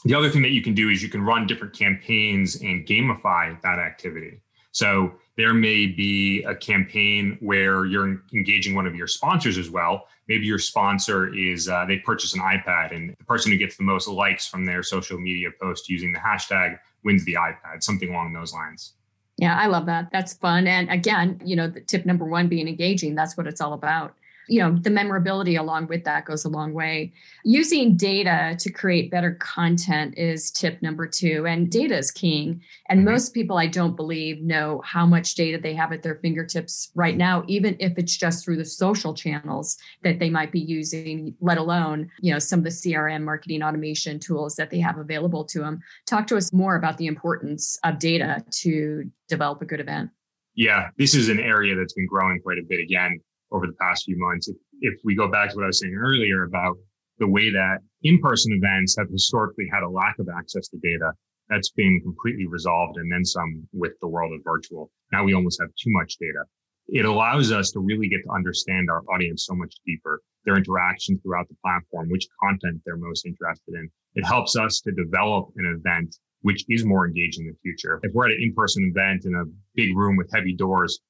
The 0.07 0.15
other 0.15 0.31
thing 0.31 0.43
that 0.43 0.53
you 0.53 0.63
can 0.63 0.73
do 0.73 0.89
is 0.89 1.03
you 1.03 1.09
can 1.09 1.23
run 1.23 1.49
different 1.49 1.75
campaigns 1.75 2.55
and 2.63 2.87
gamify 2.87 3.61
that 3.63 3.81
activity. 3.81 4.41
So 4.71 5.15
there 5.37 5.53
may 5.53 5.87
be 5.87 6.45
a 6.45 6.55
campaign 6.55 7.37
where 7.41 7.87
you're 7.87 8.23
engaging 8.33 8.77
one 8.77 8.87
of 8.87 8.95
your 8.95 9.09
sponsors 9.09 9.59
as 9.59 9.69
well. 9.69 10.07
Maybe 10.29 10.47
your 10.47 10.61
sponsor 10.61 11.35
is 11.35 11.69
uh, 11.69 11.87
they 11.87 11.99
purchase 11.99 12.35
an 12.35 12.41
iPad, 12.41 12.95
and 12.95 13.17
the 13.19 13.25
person 13.25 13.51
who 13.51 13.59
gets 13.59 13.77
the 13.77 13.83
most 13.83 14.07
likes 14.07 14.47
from 14.47 14.65
their 14.65 14.85
social 14.85 15.19
media 15.19 15.49
post 15.61 15.89
using 15.89 16.13
the 16.13 16.21
hashtag 16.21 16.79
wins 17.03 17.25
the 17.25 17.35
iPad, 17.35 17.83
something 17.83 18.11
along 18.11 18.33
those 18.33 18.53
lines. 18.53 18.93
Yeah, 19.39 19.59
I 19.59 19.67
love 19.67 19.87
that. 19.87 20.11
That's 20.13 20.35
fun. 20.35 20.69
And 20.69 20.89
again, 20.89 21.41
you 21.45 21.57
know, 21.57 21.67
the 21.67 21.81
tip 21.81 22.07
number 22.07 22.25
one 22.25 22.47
being 22.47 22.69
engaging, 22.69 23.17
that's 23.17 23.37
what 23.37 23.49
it's 23.49 23.61
all 23.61 23.73
about. 23.73 24.15
You 24.49 24.61
know, 24.61 24.77
the 24.81 24.91
memorability 24.91 25.57
along 25.57 25.89
with 25.89 26.05
that 26.05 26.25
goes 26.25 26.45
a 26.45 26.49
long 26.49 26.73
way. 26.73 27.13
Using 27.45 27.97
data 27.97 28.57
to 28.59 28.71
create 28.71 29.11
better 29.11 29.35
content 29.35 30.15
is 30.17 30.51
tip 30.51 30.81
number 30.83 31.07
two. 31.07 31.47
And 31.47 31.71
data 31.71 31.97
is 31.97 32.11
king. 32.11 32.61
And 32.89 33.01
mm-hmm. 33.01 33.11
most 33.11 33.35
people, 33.35 33.59
I 33.59 33.67
don't 33.67 33.97
believe, 33.97 34.43
know 34.43 34.81
how 34.85 35.07
much 35.07 35.35
data 35.35 35.59
they 35.59 35.75
have 35.75 35.93
at 35.93 36.03
their 36.03 36.17
fingertips 36.17 36.91
right 36.95 37.17
now, 37.17 37.45
even 37.49 37.77
if 37.81 37.99
it's 37.99 38.17
just 38.17 38.45
through 38.45 38.57
the 38.57 38.65
social 38.65 39.15
channels 39.15 39.77
that 40.03 40.19
they 40.19 40.31
might 40.31 40.53
be 40.53 40.61
using, 40.61 41.35
let 41.41 41.59
alone, 41.59 42.11
you 42.21 42.33
know, 42.33 42.39
some 42.39 42.61
of 42.61 42.65
the 42.65 42.71
CRM 42.71 43.25
marketing 43.25 43.63
automation 43.63 44.19
tools 44.19 44.57
that 44.57 44.71
they 44.71 44.79
have 44.79 44.99
available 44.99 45.45
to 45.45 45.61
them. 45.61 45.81
Talk 46.07 46.27
to 46.29 46.37
us 46.37 46.53
more 46.53 46.77
about 46.77 46.99
the 46.99 47.07
importance 47.07 47.79
of 47.85 47.99
data 47.99 48.45
to 48.51 49.11
develop 49.29 49.61
a 49.63 49.65
good 49.65 49.81
event. 49.81 50.11
Yeah, 50.55 50.89
this 50.97 51.15
is 51.15 51.29
an 51.29 51.39
area 51.39 51.75
that's 51.75 51.93
been 51.93 52.07
growing 52.07 52.41
quite 52.41 52.59
a 52.59 52.63
bit 52.67 52.81
again 52.81 53.21
over 53.53 53.67
the 53.67 53.77
past 53.81 54.05
few 54.05 54.19
months. 54.19 54.49
If, 54.49 54.57
if 54.81 54.95
we 55.05 55.15
go 55.15 55.31
back 55.31 55.51
to 55.51 55.57
what 55.57 55.65
I 55.65 55.69
was 55.69 55.81
saying 55.81 55.95
earlier 55.95 56.45
about 56.45 56.77
the 57.19 57.29
way 57.29 57.51
that 57.51 57.79
in-person 58.03 58.53
events 58.53 58.97
have 58.99 59.09
historically 59.11 59.67
had 59.73 59.83
a 59.83 59.89
lack 59.89 60.19
of 60.19 60.29
access 60.29 60.69
to 60.69 60.79
data, 60.79 61.13
that's 61.49 61.71
been 61.71 62.01
completely 62.03 62.47
resolved 62.47 62.99
and 62.99 63.11
then 63.11 63.25
some 63.25 63.67
with 63.73 63.93
the 64.01 64.09
world 64.09 64.33
of 64.33 64.41
virtual. 64.45 64.91
Now 65.13 65.25
we 65.25 65.35
almost 65.35 65.61
have 65.61 65.71
too 65.71 65.91
much 65.91 66.17
data. 66.19 66.43
It 66.89 67.05
allows 67.05 67.53
us 67.53 67.71
to 67.73 67.81
really 67.81 68.09
get 68.09 68.23
to 68.25 68.33
understand 68.33 68.91
our 68.91 69.03
audience 69.13 69.47
so 69.47 69.55
much 69.55 69.75
deeper, 69.85 70.21
their 70.45 70.57
interaction 70.57 71.19
throughout 71.19 71.49
the 71.49 71.57
platform, 71.65 72.09
which 72.11 72.29
content 72.43 72.81
they're 72.85 72.97
most 72.97 73.27
interested 73.27 73.75
in. 73.75 73.89
It 74.15 74.25
helps 74.25 74.57
us 74.57 74.81
to 74.83 74.93
develop 74.93 75.49
an 75.57 75.67
event 75.79 76.17
which 76.43 76.65
is 76.69 76.85
more 76.85 77.07
engaging 77.07 77.47
in 77.47 77.53
the 77.53 77.59
future. 77.63 77.99
If 78.03 78.13
we're 78.13 78.27
at 78.27 78.33
an 78.33 78.43
in-person 78.43 78.93
event 78.95 79.25
in 79.25 79.35
a 79.35 79.45
big 79.75 79.97
room 79.97 80.17
with 80.17 80.31
heavy 80.33 80.55
doors 80.55 81.01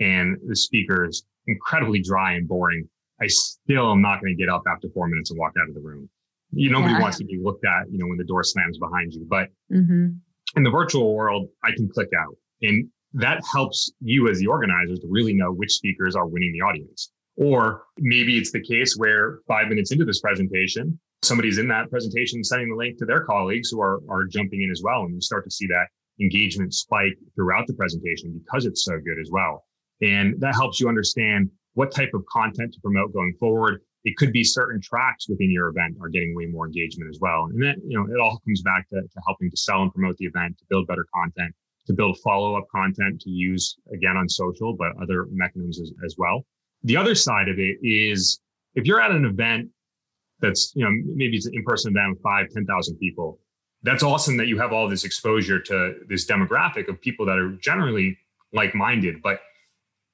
and 0.00 0.36
the 0.46 0.56
speaker 0.56 1.06
is 1.06 1.24
incredibly 1.46 2.00
dry 2.02 2.32
and 2.32 2.48
boring, 2.48 2.88
I 3.20 3.26
still 3.28 3.92
am 3.92 4.02
not 4.02 4.20
going 4.20 4.36
to 4.36 4.40
get 4.40 4.48
up 4.48 4.62
after 4.70 4.88
four 4.90 5.08
minutes 5.08 5.30
and 5.30 5.38
walk 5.38 5.52
out 5.60 5.68
of 5.68 5.74
the 5.74 5.80
room. 5.80 6.08
You 6.52 6.70
nobody 6.70 6.94
yeah. 6.94 7.00
wants 7.00 7.18
to 7.18 7.24
be 7.24 7.38
looked 7.42 7.64
at, 7.64 7.90
you 7.90 7.98
know, 7.98 8.06
when 8.06 8.18
the 8.18 8.24
door 8.24 8.44
slams 8.44 8.78
behind 8.78 9.12
you. 9.12 9.26
But 9.28 9.48
mm-hmm. 9.72 10.08
in 10.56 10.62
the 10.62 10.70
virtual 10.70 11.14
world, 11.14 11.48
I 11.64 11.70
can 11.74 11.88
click 11.88 12.08
out, 12.18 12.36
and 12.62 12.88
that 13.14 13.42
helps 13.52 13.90
you 14.00 14.28
as 14.28 14.38
the 14.38 14.46
organizers 14.46 15.00
to 15.00 15.06
really 15.08 15.34
know 15.34 15.52
which 15.52 15.72
speakers 15.72 16.14
are 16.14 16.26
winning 16.26 16.52
the 16.52 16.60
audience. 16.60 17.10
Or 17.36 17.84
maybe 17.98 18.38
it's 18.38 18.52
the 18.52 18.62
case 18.62 18.94
where 18.96 19.40
five 19.48 19.68
minutes 19.68 19.92
into 19.92 20.04
this 20.04 20.20
presentation, 20.20 20.98
somebody's 21.22 21.58
in 21.58 21.68
that 21.68 21.90
presentation 21.90 22.42
sending 22.44 22.70
the 22.70 22.76
link 22.76 22.98
to 22.98 23.06
their 23.06 23.24
colleagues 23.24 23.70
who 23.70 23.80
are, 23.80 24.00
are 24.08 24.24
jumping 24.24 24.62
in 24.62 24.70
as 24.70 24.82
well. 24.82 25.02
And 25.02 25.14
you 25.14 25.20
start 25.20 25.44
to 25.44 25.50
see 25.50 25.66
that 25.66 25.86
engagement 26.20 26.72
spike 26.72 27.14
throughout 27.34 27.66
the 27.66 27.74
presentation 27.74 28.40
because 28.42 28.64
it's 28.64 28.84
so 28.84 28.98
good 28.98 29.18
as 29.20 29.30
well. 29.30 29.64
And 30.02 30.40
that 30.40 30.54
helps 30.54 30.80
you 30.80 30.88
understand 30.88 31.50
what 31.74 31.94
type 31.94 32.10
of 32.14 32.24
content 32.26 32.72
to 32.74 32.80
promote 32.80 33.12
going 33.12 33.34
forward. 33.38 33.82
It 34.04 34.16
could 34.16 34.32
be 34.32 34.44
certain 34.44 34.80
tracks 34.80 35.28
within 35.28 35.50
your 35.50 35.68
event 35.68 35.96
are 36.00 36.08
getting 36.08 36.34
way 36.34 36.46
more 36.46 36.66
engagement 36.66 37.10
as 37.10 37.18
well. 37.20 37.46
And 37.46 37.62
then, 37.62 37.76
you 37.86 37.98
know, 37.98 38.06
it 38.12 38.20
all 38.20 38.40
comes 38.44 38.62
back 38.62 38.88
to, 38.90 39.00
to 39.00 39.20
helping 39.26 39.50
to 39.50 39.56
sell 39.56 39.82
and 39.82 39.92
promote 39.92 40.16
the 40.16 40.26
event, 40.26 40.58
to 40.58 40.64
build 40.70 40.86
better 40.86 41.06
content, 41.14 41.54
to 41.86 41.92
build 41.92 42.18
follow 42.22 42.56
up 42.56 42.64
content 42.74 43.20
to 43.22 43.30
use 43.30 43.76
again 43.92 44.16
on 44.16 44.28
social, 44.28 44.74
but 44.74 44.92
other 45.02 45.26
mechanisms 45.32 45.80
as, 45.80 45.92
as 46.04 46.14
well. 46.16 46.44
The 46.84 46.96
other 46.96 47.14
side 47.14 47.48
of 47.48 47.58
it 47.58 47.78
is 47.82 48.40
if 48.74 48.86
you're 48.86 49.00
at 49.00 49.10
an 49.10 49.24
event 49.24 49.70
that's, 50.40 50.72
you 50.74 50.84
know, 50.84 50.90
maybe 51.14 51.36
it's 51.36 51.46
an 51.46 51.54
in-person 51.54 51.92
event 51.92 52.14
with 52.14 52.22
five, 52.22 52.46
10,000 52.50 52.96
people. 52.98 53.38
That's 53.82 54.02
awesome 54.02 54.36
that 54.36 54.46
you 54.46 54.58
have 54.58 54.72
all 54.72 54.88
this 54.88 55.04
exposure 55.04 55.60
to 55.60 55.94
this 56.08 56.26
demographic 56.26 56.88
of 56.88 57.00
people 57.00 57.26
that 57.26 57.38
are 57.38 57.52
generally 57.52 58.18
like-minded, 58.52 59.22
but 59.22 59.40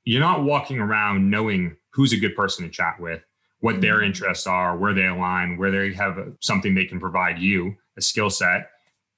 you're 0.04 0.20
not 0.20 0.44
walking 0.44 0.78
around 0.78 1.30
knowing 1.30 1.76
who's 1.90 2.12
a 2.12 2.18
good 2.18 2.34
person 2.34 2.64
to 2.64 2.70
chat 2.70 2.96
with, 2.98 3.22
what 3.60 3.80
their 3.80 3.96
mm-hmm. 3.96 4.06
interests 4.06 4.46
are, 4.46 4.76
where 4.76 4.94
they 4.94 5.06
align, 5.06 5.56
where 5.56 5.70
they 5.70 5.92
have 5.94 6.18
something 6.40 6.74
they 6.74 6.86
can 6.86 7.00
provide 7.00 7.38
you, 7.38 7.76
a 7.96 8.02
skill 8.02 8.30
set. 8.30 8.70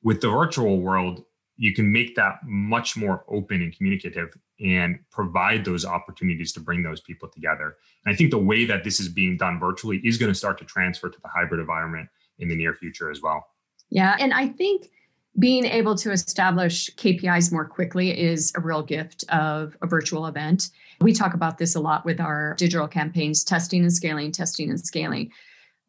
With 0.02 0.20
the 0.20 0.30
virtual 0.30 0.80
world, 0.80 1.24
you 1.56 1.72
can 1.72 1.90
make 1.90 2.16
that 2.16 2.40
much 2.44 2.96
more 2.96 3.24
open 3.28 3.62
and 3.62 3.74
communicative 3.74 4.36
and 4.60 4.98
provide 5.10 5.64
those 5.64 5.84
opportunities 5.84 6.52
to 6.52 6.60
bring 6.60 6.82
those 6.82 7.00
people 7.00 7.28
together. 7.28 7.76
And 8.04 8.12
I 8.12 8.16
think 8.16 8.30
the 8.30 8.38
way 8.38 8.64
that 8.64 8.84
this 8.84 9.00
is 9.00 9.08
being 9.08 9.36
done 9.36 9.58
virtually 9.58 9.98
is 10.04 10.18
going 10.18 10.30
to 10.30 10.38
start 10.38 10.58
to 10.58 10.64
transfer 10.64 11.08
to 11.08 11.20
the 11.20 11.28
hybrid 11.28 11.60
environment 11.60 12.08
in 12.38 12.48
the 12.48 12.56
near 12.56 12.74
future 12.74 13.10
as 13.10 13.22
well. 13.22 13.46
Yeah. 13.90 14.16
And 14.18 14.32
I 14.32 14.48
think 14.48 14.90
being 15.38 15.64
able 15.64 15.96
to 15.96 16.12
establish 16.12 16.90
KPIs 16.96 17.50
more 17.50 17.64
quickly 17.64 18.18
is 18.18 18.52
a 18.56 18.60
real 18.60 18.82
gift 18.82 19.24
of 19.30 19.76
a 19.82 19.86
virtual 19.86 20.26
event. 20.26 20.70
We 21.00 21.12
talk 21.12 21.34
about 21.34 21.58
this 21.58 21.74
a 21.74 21.80
lot 21.80 22.04
with 22.04 22.20
our 22.20 22.54
digital 22.56 22.86
campaigns 22.86 23.42
testing 23.42 23.82
and 23.82 23.92
scaling, 23.92 24.30
testing 24.30 24.70
and 24.70 24.80
scaling 24.80 25.30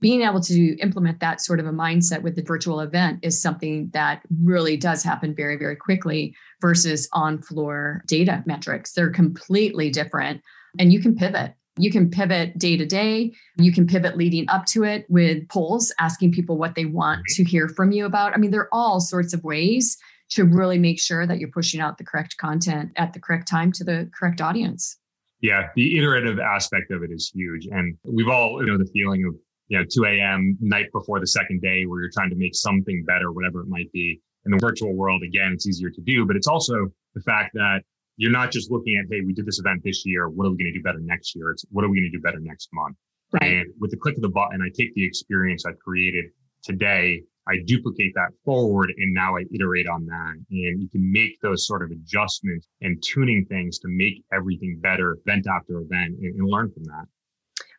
being 0.01 0.21
able 0.21 0.41
to 0.41 0.77
implement 0.77 1.19
that 1.19 1.41
sort 1.41 1.59
of 1.59 1.65
a 1.65 1.71
mindset 1.71 2.21
with 2.21 2.35
the 2.35 2.43
virtual 2.43 2.79
event 2.81 3.19
is 3.23 3.41
something 3.41 3.89
that 3.93 4.21
really 4.43 4.77
does 4.77 5.03
happen 5.03 5.33
very, 5.33 5.57
very 5.57 5.75
quickly 5.75 6.35
versus 6.61 7.07
on 7.13 7.41
floor 7.41 8.03
data 8.05 8.43
metrics. 8.45 8.91
They're 8.91 9.09
completely 9.09 9.89
different 9.89 10.41
and 10.77 10.91
you 10.91 11.01
can 11.01 11.15
pivot. 11.15 11.53
You 11.77 11.91
can 11.91 12.09
pivot 12.09 12.57
day 12.57 12.77
to 12.77 12.85
day. 12.85 13.33
You 13.57 13.73
can 13.73 13.85
pivot 13.85 14.17
leading 14.17 14.47
up 14.49 14.65
to 14.67 14.83
it 14.83 15.05
with 15.09 15.47
polls, 15.49 15.93
asking 15.99 16.31
people 16.31 16.57
what 16.57 16.75
they 16.75 16.85
want 16.85 17.21
to 17.35 17.43
hear 17.43 17.67
from 17.67 17.91
you 17.91 18.05
about. 18.05 18.33
I 18.33 18.37
mean, 18.37 18.51
there 18.51 18.61
are 18.61 18.73
all 18.73 18.99
sorts 18.99 19.33
of 19.33 19.43
ways 19.43 19.97
to 20.31 20.45
really 20.45 20.79
make 20.79 20.99
sure 20.99 21.27
that 21.27 21.37
you're 21.37 21.51
pushing 21.51 21.81
out 21.81 21.97
the 21.97 22.03
correct 22.03 22.37
content 22.37 22.91
at 22.95 23.13
the 23.13 23.19
correct 23.19 23.47
time 23.47 23.71
to 23.73 23.83
the 23.83 24.09
correct 24.17 24.41
audience. 24.41 24.97
Yeah, 25.41 25.67
the 25.75 25.97
iterative 25.97 26.39
aspect 26.39 26.91
of 26.91 27.03
it 27.03 27.11
is 27.11 27.29
huge. 27.35 27.67
And 27.67 27.97
we've 28.05 28.29
all, 28.29 28.65
you 28.65 28.71
know, 28.71 28.77
the 28.77 28.89
feeling 28.91 29.25
of 29.25 29.35
you 29.67 29.79
know, 29.79 29.85
2 29.89 30.05
a.m. 30.05 30.57
night 30.61 30.91
before 30.93 31.19
the 31.19 31.27
second 31.27 31.61
day 31.61 31.85
where 31.85 32.01
you're 32.01 32.11
trying 32.11 32.29
to 32.29 32.35
make 32.35 32.55
something 32.55 33.03
better, 33.05 33.31
whatever 33.31 33.61
it 33.61 33.67
might 33.67 33.91
be. 33.91 34.21
In 34.45 34.51
the 34.51 34.59
virtual 34.59 34.93
world, 34.93 35.23
again, 35.23 35.53
it's 35.53 35.67
easier 35.67 35.89
to 35.89 36.01
do, 36.01 36.23
but 36.23 36.35
it's 36.35 36.47
also 36.47 36.87
the 37.15 37.21
fact 37.21 37.51
that 37.55 37.81
you're 38.17 38.31
not 38.31 38.51
just 38.51 38.71
looking 38.71 38.95
at, 38.97 39.05
hey, 39.09 39.21
we 39.25 39.33
did 39.33 39.45
this 39.45 39.59
event 39.59 39.81
this 39.83 40.05
year. 40.05 40.29
What 40.29 40.45
are 40.45 40.51
we 40.51 40.57
going 40.57 40.71
to 40.71 40.77
do 40.77 40.83
better 40.83 40.99
next 41.01 41.35
year? 41.35 41.51
It's 41.51 41.65
what 41.71 41.83
are 41.83 41.89
we 41.89 41.99
going 41.99 42.09
to 42.11 42.17
do 42.17 42.21
better 42.21 42.39
next 42.39 42.69
month? 42.73 42.95
Right. 43.33 43.57
And 43.57 43.73
with 43.79 43.91
the 43.91 43.97
click 43.97 44.15
of 44.15 44.21
the 44.21 44.29
button, 44.29 44.61
I 44.61 44.69
take 44.75 44.93
the 44.95 45.05
experience 45.05 45.65
I've 45.65 45.79
created 45.79 46.25
today, 46.63 47.21
I 47.47 47.57
duplicate 47.65 48.13
that 48.15 48.29
forward, 48.43 48.91
and 48.97 49.13
now 49.13 49.37
I 49.37 49.43
iterate 49.53 49.87
on 49.87 50.05
that. 50.05 50.33
And 50.49 50.81
you 50.81 50.89
can 50.89 51.11
make 51.11 51.39
those 51.41 51.67
sort 51.67 51.83
of 51.83 51.91
adjustments 51.91 52.67
and 52.81 53.01
tuning 53.03 53.45
things 53.45 53.77
to 53.79 53.87
make 53.87 54.23
everything 54.33 54.79
better 54.81 55.17
event 55.25 55.45
after 55.47 55.79
event 55.79 56.15
and, 56.21 56.39
and 56.39 56.49
learn 56.49 56.71
from 56.71 56.85
that. 56.85 57.05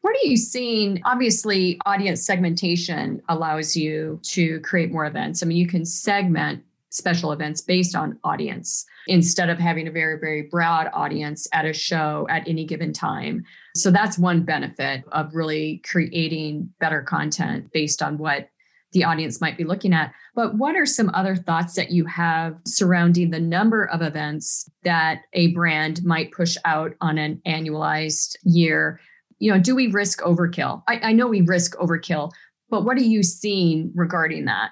What 0.03 0.15
are 0.15 0.29
you 0.29 0.37
seeing? 0.37 1.01
Obviously, 1.05 1.81
audience 1.85 2.25
segmentation 2.25 3.21
allows 3.29 3.75
you 3.75 4.21
to 4.23 4.61
create 4.61 4.93
more 4.93 5.05
events. 5.05 5.43
I 5.43 5.47
mean, 5.47 5.57
you 5.57 5.67
can 5.67 5.85
segment 5.85 6.63
special 6.97 7.33
events 7.33 7.61
based 7.61 7.95
on 7.95 8.19
audience 8.25 8.85
instead 9.07 9.51
of 9.51 9.59
having 9.59 9.87
a 9.87 9.91
very, 9.91 10.19
very 10.19 10.43
broad 10.43 10.89
audience 10.93 11.47
at 11.53 11.65
a 11.65 11.73
show 11.73 12.27
at 12.31 12.47
any 12.49 12.65
given 12.65 12.93
time. 12.93 13.45
So 13.75 13.91
that's 13.91 14.19
one 14.19 14.45
benefit 14.45 15.05
of 15.13 15.35
really 15.35 15.83
creating 15.89 16.71
better 16.81 17.03
content 17.03 17.71
based 17.73 18.03
on 18.03 18.19
what 18.19 18.49
the 18.93 19.05
audience 19.05 19.41
might 19.41 19.59
be 19.59 19.65
looking 19.65 19.93
at. 19.93 20.13
But 20.35 20.57
what 20.57 20.75
are 20.75 20.87
some 20.87 21.11
other 21.13 21.37
thoughts 21.37 21.75
that 21.75 21.91
you 21.91 22.07
have 22.07 22.59
surrounding 22.67 23.31
the 23.31 23.41
number 23.41 23.85
of 23.85 24.01
events 24.01 24.71
that 24.85 25.23
a 25.35 25.49
brand 25.49 26.03
might 26.05 26.33
push 26.33 26.57
out 26.65 26.95
on 27.01 27.19
an 27.19 27.41
annualized 27.47 28.37
year 28.45 29.01
you 29.39 29.53
know, 29.53 29.59
do 29.59 29.75
we 29.75 29.89
risk 29.89 30.21
overkill? 30.21 30.83
I, 30.89 30.99
I 30.99 31.13
know 31.13 31.27
we 31.27 31.43
risk 31.43 31.77
overkill, 31.77 32.33
but 32.71 32.85
what 32.85 32.97
are 32.97 33.03
you 33.03 33.23
seeing 33.23 33.93
regarding 33.95 34.47
that? 34.47 34.71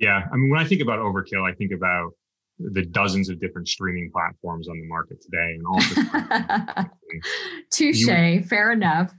Yeah, 0.00 0.22
I 0.32 0.36
mean, 0.36 0.50
when 0.50 0.58
I 0.58 0.64
think 0.64 0.80
about 0.80 0.98
overkill, 0.98 1.48
I 1.48 1.54
think 1.54 1.72
about 1.72 2.12
the 2.58 2.84
dozens 2.84 3.28
of 3.28 3.40
different 3.40 3.68
streaming 3.68 4.10
platforms 4.12 4.68
on 4.68 4.78
the 4.78 4.86
market 4.86 5.20
today 5.22 5.56
and 5.56 5.66
all 5.66 5.78
the 5.78 6.90
touche 7.70 8.04
fair 8.48 8.72
enough. 8.72 9.12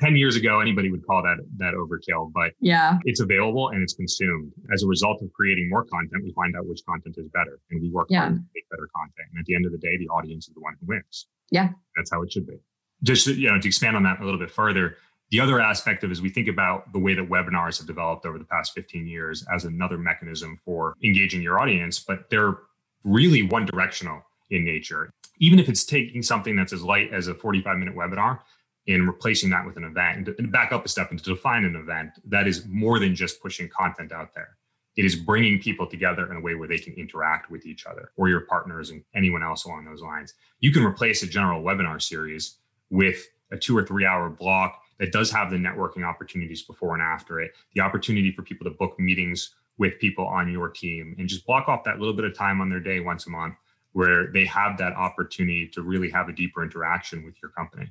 10 0.00 0.16
years 0.16 0.36
ago 0.36 0.60
anybody 0.60 0.90
would 0.90 1.06
call 1.06 1.22
that 1.22 1.36
that 1.56 1.74
overkill 1.74 2.30
but 2.32 2.52
yeah. 2.60 2.98
it's 3.04 3.20
available 3.20 3.68
and 3.70 3.82
it's 3.82 3.94
consumed. 3.94 4.52
As 4.72 4.82
a 4.82 4.86
result 4.86 5.22
of 5.22 5.32
creating 5.32 5.68
more 5.70 5.84
content 5.84 6.22
we 6.22 6.32
find 6.32 6.54
out 6.56 6.66
which 6.66 6.80
content 6.86 7.16
is 7.18 7.28
better 7.28 7.60
and 7.70 7.80
we 7.80 7.90
work 7.90 8.08
yeah. 8.10 8.20
hard 8.20 8.34
to 8.34 8.42
make 8.54 8.68
better 8.70 8.88
content. 8.94 9.28
And 9.32 9.40
at 9.40 9.46
the 9.46 9.54
end 9.54 9.66
of 9.66 9.72
the 9.72 9.78
day 9.78 9.96
the 9.96 10.08
audience 10.08 10.48
is 10.48 10.54
the 10.54 10.60
one 10.60 10.74
who 10.80 10.86
wins. 10.86 11.26
Yeah. 11.50 11.70
That's 11.96 12.10
how 12.10 12.22
it 12.22 12.32
should 12.32 12.46
be. 12.46 12.56
Just 13.02 13.26
you 13.26 13.50
know 13.50 13.58
to 13.58 13.68
expand 13.68 13.96
on 13.96 14.02
that 14.02 14.20
a 14.20 14.24
little 14.24 14.40
bit 14.40 14.50
further 14.50 14.96
the 15.30 15.40
other 15.40 15.60
aspect 15.60 16.04
of 16.04 16.12
is 16.12 16.22
we 16.22 16.28
think 16.28 16.48
about 16.48 16.92
the 16.92 16.98
way 16.98 17.14
that 17.14 17.28
webinars 17.28 17.78
have 17.78 17.86
developed 17.86 18.26
over 18.26 18.38
the 18.38 18.44
past 18.44 18.72
15 18.74 19.06
years 19.06 19.44
as 19.52 19.64
another 19.64 19.98
mechanism 19.98 20.58
for 20.64 20.94
engaging 21.02 21.42
your 21.42 21.58
audience 21.58 21.98
but 21.98 22.28
they're 22.30 22.58
really 23.04 23.42
one 23.42 23.66
directional 23.66 24.22
in 24.50 24.64
nature. 24.64 25.10
Even 25.38 25.58
if 25.58 25.68
it's 25.68 25.84
taking 25.84 26.22
something 26.22 26.56
that's 26.56 26.72
as 26.72 26.82
light 26.82 27.12
as 27.12 27.28
a 27.28 27.34
45 27.34 27.78
minute 27.78 27.94
webinar 27.94 28.40
and 28.88 29.06
replacing 29.06 29.50
that 29.50 29.66
with 29.66 29.76
an 29.76 29.84
event 29.84 30.28
and 30.38 30.52
back 30.52 30.72
up 30.72 30.84
a 30.84 30.88
step 30.88 31.10
and 31.10 31.22
to 31.22 31.34
define 31.34 31.64
an 31.64 31.76
event 31.76 32.10
that 32.24 32.46
is 32.46 32.66
more 32.66 32.98
than 32.98 33.14
just 33.14 33.40
pushing 33.40 33.68
content 33.68 34.12
out 34.12 34.34
there. 34.34 34.56
It 34.96 35.04
is 35.04 35.16
bringing 35.16 35.60
people 35.60 35.86
together 35.86 36.30
in 36.30 36.36
a 36.36 36.40
way 36.40 36.54
where 36.54 36.68
they 36.68 36.78
can 36.78 36.94
interact 36.94 37.50
with 37.50 37.66
each 37.66 37.84
other 37.84 38.12
or 38.16 38.28
your 38.28 38.42
partners 38.42 38.90
and 38.90 39.02
anyone 39.14 39.42
else 39.42 39.64
along 39.64 39.86
those 39.86 40.02
lines. 40.02 40.34
You 40.60 40.72
can 40.72 40.84
replace 40.84 41.22
a 41.22 41.26
general 41.26 41.62
webinar 41.62 42.00
series 42.00 42.58
with 42.90 43.26
a 43.50 43.56
two 43.56 43.76
or 43.76 43.84
three 43.84 44.06
hour 44.06 44.28
block 44.28 44.80
that 44.98 45.12
does 45.12 45.30
have 45.30 45.50
the 45.50 45.56
networking 45.56 46.04
opportunities 46.04 46.62
before 46.62 46.94
and 46.94 47.02
after 47.02 47.40
it, 47.40 47.52
the 47.74 47.80
opportunity 47.80 48.32
for 48.32 48.42
people 48.42 48.64
to 48.64 48.70
book 48.70 48.98
meetings 48.98 49.54
with 49.78 49.98
people 49.98 50.26
on 50.26 50.50
your 50.50 50.68
team 50.68 51.14
and 51.18 51.28
just 51.28 51.46
block 51.46 51.68
off 51.68 51.84
that 51.84 51.98
little 51.98 52.14
bit 52.14 52.24
of 52.24 52.36
time 52.36 52.60
on 52.60 52.68
their 52.68 52.80
day 52.80 53.00
once 53.00 53.26
a 53.26 53.30
month 53.30 53.54
where 53.92 54.28
they 54.32 54.44
have 54.44 54.76
that 54.78 54.92
opportunity 54.94 55.68
to 55.68 55.82
really 55.82 56.10
have 56.10 56.28
a 56.28 56.32
deeper 56.32 56.62
interaction 56.62 57.24
with 57.24 57.34
your 57.42 57.50
company. 57.52 57.90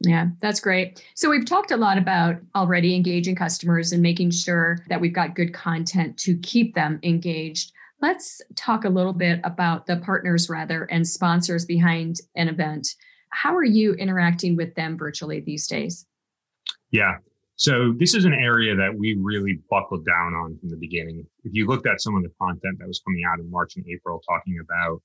Yeah, 0.00 0.28
that's 0.40 0.58
great. 0.58 1.04
So 1.14 1.30
we've 1.30 1.46
talked 1.46 1.70
a 1.70 1.76
lot 1.76 1.96
about 1.96 2.36
already 2.56 2.94
engaging 2.94 3.36
customers 3.36 3.92
and 3.92 4.02
making 4.02 4.32
sure 4.32 4.78
that 4.88 5.00
we've 5.00 5.12
got 5.12 5.36
good 5.36 5.52
content 5.52 6.18
to 6.18 6.36
keep 6.38 6.74
them 6.74 6.98
engaged. 7.04 7.72
Let's 8.00 8.42
talk 8.56 8.84
a 8.84 8.88
little 8.88 9.12
bit 9.12 9.40
about 9.44 9.86
the 9.86 9.98
partners 9.98 10.48
rather 10.48 10.84
and 10.84 11.06
sponsors 11.06 11.64
behind 11.64 12.16
an 12.34 12.48
event. 12.48 12.88
How 13.30 13.54
are 13.54 13.64
you 13.64 13.94
interacting 13.94 14.56
with 14.56 14.74
them 14.74 14.98
virtually 14.98 15.40
these 15.40 15.68
days? 15.68 16.04
Yeah. 16.90 17.16
So 17.56 17.94
this 17.96 18.14
is 18.14 18.24
an 18.24 18.34
area 18.34 18.74
that 18.74 18.94
we 18.94 19.16
really 19.20 19.60
buckled 19.70 20.04
down 20.04 20.34
on 20.34 20.58
from 20.58 20.68
the 20.68 20.76
beginning. 20.76 21.26
If 21.44 21.52
you 21.54 21.66
looked 21.66 21.86
at 21.86 22.00
some 22.00 22.16
of 22.16 22.22
the 22.22 22.30
content 22.40 22.78
that 22.78 22.88
was 22.88 23.00
coming 23.06 23.22
out 23.24 23.38
in 23.38 23.50
March 23.50 23.76
and 23.76 23.84
April 23.88 24.20
talking 24.28 24.58
about 24.60 25.00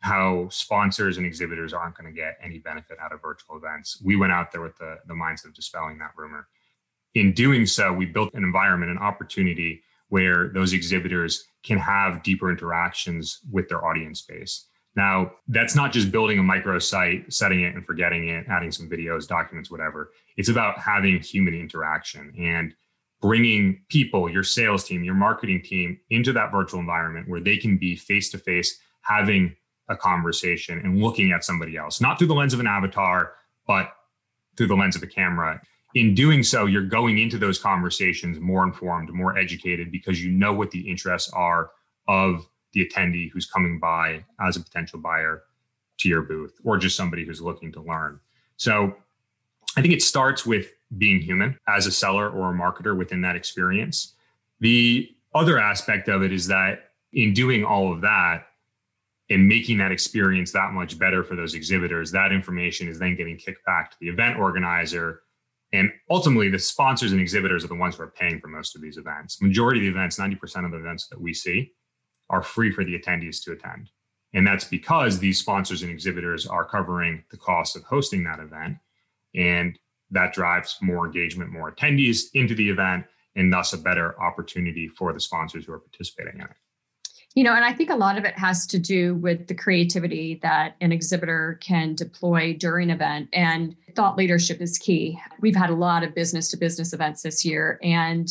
how 0.00 0.48
sponsors 0.50 1.16
and 1.16 1.26
exhibitors 1.26 1.72
aren't 1.72 1.96
going 1.96 2.12
to 2.12 2.16
get 2.16 2.36
any 2.42 2.58
benefit 2.58 2.98
out 3.00 3.12
of 3.12 3.22
virtual 3.22 3.56
events, 3.56 4.00
we 4.04 4.16
went 4.16 4.32
out 4.32 4.52
there 4.52 4.60
with 4.60 4.76
the, 4.78 4.96
the 5.06 5.14
mindset 5.14 5.46
of 5.46 5.54
dispelling 5.54 5.98
that 5.98 6.10
rumor. 6.16 6.46
In 7.14 7.32
doing 7.32 7.66
so, 7.66 7.92
we 7.92 8.06
built 8.06 8.34
an 8.34 8.44
environment, 8.44 8.92
an 8.92 8.98
opportunity 8.98 9.82
where 10.08 10.48
those 10.48 10.72
exhibitors 10.72 11.44
can 11.64 11.78
have 11.78 12.22
deeper 12.22 12.50
interactions 12.50 13.40
with 13.50 13.68
their 13.68 13.84
audience 13.84 14.22
base. 14.22 14.66
Now, 14.96 15.32
that's 15.46 15.76
not 15.76 15.92
just 15.92 16.10
building 16.10 16.38
a 16.38 16.42
microsite, 16.42 17.32
setting 17.32 17.62
it 17.62 17.74
and 17.74 17.84
forgetting 17.84 18.28
it, 18.28 18.46
adding 18.48 18.72
some 18.72 18.88
videos, 18.88 19.28
documents, 19.28 19.70
whatever. 19.70 20.10
It's 20.36 20.48
about 20.48 20.78
having 20.78 21.20
human 21.20 21.54
interaction 21.54 22.32
and 22.38 22.74
bringing 23.20 23.82
people, 23.88 24.30
your 24.30 24.42
sales 24.42 24.84
team, 24.84 25.04
your 25.04 25.14
marketing 25.14 25.62
team 25.62 25.98
into 26.10 26.32
that 26.32 26.50
virtual 26.50 26.80
environment 26.80 27.28
where 27.28 27.40
they 27.40 27.56
can 27.56 27.76
be 27.76 27.96
face 27.96 28.30
to 28.30 28.38
face, 28.38 28.78
having 29.02 29.54
a 29.88 29.96
conversation 29.96 30.78
and 30.78 31.00
looking 31.00 31.32
at 31.32 31.44
somebody 31.44 31.76
else, 31.76 32.00
not 32.00 32.18
through 32.18 32.28
the 32.28 32.34
lens 32.34 32.54
of 32.54 32.60
an 32.60 32.66
avatar, 32.66 33.34
but 33.66 33.92
through 34.56 34.66
the 34.66 34.76
lens 34.76 34.96
of 34.96 35.02
a 35.02 35.06
camera 35.06 35.60
in 35.94 36.14
doing 36.14 36.42
so, 36.42 36.66
you're 36.66 36.82
going 36.82 37.18
into 37.18 37.38
those 37.38 37.58
conversations 37.58 38.38
more 38.38 38.62
informed, 38.62 39.10
more 39.12 39.38
educated 39.38 39.90
because 39.90 40.22
you 40.22 40.30
know 40.30 40.52
what 40.52 40.70
the 40.70 40.88
interests 40.88 41.30
are 41.32 41.70
of 42.06 42.46
the 42.72 42.86
attendee 42.86 43.30
who's 43.30 43.46
coming 43.46 43.78
by 43.78 44.24
as 44.40 44.56
a 44.56 44.60
potential 44.60 44.98
buyer 44.98 45.44
to 45.98 46.08
your 46.08 46.22
booth 46.22 46.58
or 46.64 46.78
just 46.78 46.96
somebody 46.96 47.24
who's 47.24 47.40
looking 47.40 47.72
to 47.72 47.80
learn. 47.80 48.20
So 48.56 48.94
I 49.76 49.82
think 49.82 49.94
it 49.94 50.02
starts 50.02 50.46
with 50.46 50.72
being 50.96 51.20
human 51.20 51.58
as 51.66 51.86
a 51.86 51.92
seller 51.92 52.30
or 52.30 52.50
a 52.50 52.54
marketer 52.54 52.96
within 52.96 53.20
that 53.22 53.36
experience. 53.36 54.14
The 54.60 55.10
other 55.34 55.58
aspect 55.58 56.08
of 56.08 56.22
it 56.22 56.32
is 56.32 56.46
that 56.48 56.90
in 57.12 57.32
doing 57.32 57.64
all 57.64 57.92
of 57.92 58.00
that 58.02 58.46
and 59.30 59.46
making 59.46 59.78
that 59.78 59.92
experience 59.92 60.52
that 60.52 60.72
much 60.72 60.98
better 60.98 61.22
for 61.22 61.36
those 61.36 61.54
exhibitors, 61.54 62.10
that 62.12 62.32
information 62.32 62.88
is 62.88 62.98
then 62.98 63.14
getting 63.14 63.36
kicked 63.36 63.64
back 63.66 63.90
to 63.90 63.96
the 64.00 64.08
event 64.08 64.38
organizer 64.38 65.22
and 65.72 65.92
ultimately, 66.08 66.48
the 66.48 66.58
sponsors 66.58 67.12
and 67.12 67.20
exhibitors 67.20 67.64
are 67.64 67.68
the 67.68 67.74
ones 67.74 67.96
who 67.96 68.02
are 68.02 68.10
paying 68.10 68.40
for 68.40 68.48
most 68.48 68.74
of 68.74 68.80
these 68.80 68.96
events. 68.96 69.42
Majority 69.42 69.80
of 69.80 69.94
the 69.94 70.00
events, 70.00 70.18
90% 70.18 70.64
of 70.64 70.70
the 70.70 70.78
events 70.78 71.08
that 71.08 71.20
we 71.20 71.34
see, 71.34 71.72
are 72.30 72.42
free 72.42 72.70
for 72.70 72.84
the 72.84 72.98
attendees 72.98 73.42
to 73.44 73.52
attend. 73.52 73.90
And 74.34 74.46
that's 74.46 74.64
because 74.64 75.18
these 75.18 75.38
sponsors 75.38 75.82
and 75.82 75.90
exhibitors 75.90 76.46
are 76.46 76.64
covering 76.64 77.24
the 77.30 77.36
cost 77.36 77.76
of 77.76 77.82
hosting 77.84 78.24
that 78.24 78.40
event. 78.40 78.76
And 79.34 79.78
that 80.10 80.32
drives 80.32 80.78
more 80.80 81.06
engagement, 81.06 81.50
more 81.50 81.72
attendees 81.72 82.26
into 82.34 82.54
the 82.54 82.68
event, 82.68 83.06
and 83.36 83.52
thus 83.52 83.72
a 83.72 83.78
better 83.78 84.20
opportunity 84.20 84.88
for 84.88 85.12
the 85.12 85.20
sponsors 85.20 85.66
who 85.66 85.72
are 85.72 85.78
participating 85.78 86.34
in 86.36 86.46
it. 86.46 86.56
You 87.34 87.44
know, 87.44 87.54
and 87.54 87.64
I 87.64 87.72
think 87.72 87.90
a 87.90 87.96
lot 87.96 88.18
of 88.18 88.24
it 88.24 88.36
has 88.38 88.66
to 88.68 88.78
do 88.78 89.14
with 89.14 89.46
the 89.46 89.54
creativity 89.54 90.40
that 90.42 90.76
an 90.80 90.92
exhibitor 90.92 91.58
can 91.62 91.94
deploy 91.94 92.54
during 92.54 92.90
event 92.90 93.28
and 93.32 93.76
thought 93.94 94.16
leadership 94.16 94.60
is 94.60 94.78
key. 94.78 95.20
We've 95.40 95.54
had 95.54 95.70
a 95.70 95.74
lot 95.74 96.02
of 96.02 96.14
business 96.14 96.48
to 96.50 96.56
business 96.56 96.92
events 96.92 97.22
this 97.22 97.44
year 97.44 97.78
and 97.82 98.28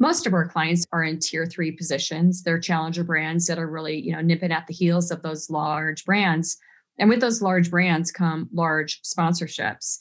most 0.00 0.26
of 0.26 0.32
our 0.32 0.48
clients 0.48 0.86
are 0.92 1.04
in 1.04 1.18
tier 1.18 1.46
3 1.46 1.72
positions. 1.72 2.42
They're 2.42 2.58
challenger 2.58 3.04
brands 3.04 3.46
that 3.46 3.58
are 3.58 3.70
really, 3.70 4.00
you 4.00 4.12
know, 4.12 4.22
nipping 4.22 4.50
at 4.50 4.66
the 4.66 4.74
heels 4.74 5.10
of 5.10 5.22
those 5.22 5.50
large 5.50 6.04
brands. 6.04 6.56
And 6.98 7.08
with 7.08 7.20
those 7.20 7.42
large 7.42 7.70
brands 7.70 8.10
come 8.10 8.48
large 8.52 9.00
sponsorships. 9.02 9.98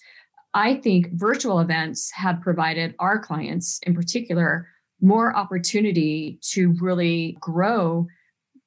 I 0.53 0.75
think 0.75 1.11
virtual 1.13 1.59
events 1.59 2.11
have 2.11 2.41
provided 2.41 2.95
our 2.97 3.19
clients 3.19 3.79
in 3.83 3.93
particular 3.93 4.67
more 5.01 5.35
opportunity 5.35 6.39
to 6.41 6.75
really 6.79 7.37
grow 7.39 8.07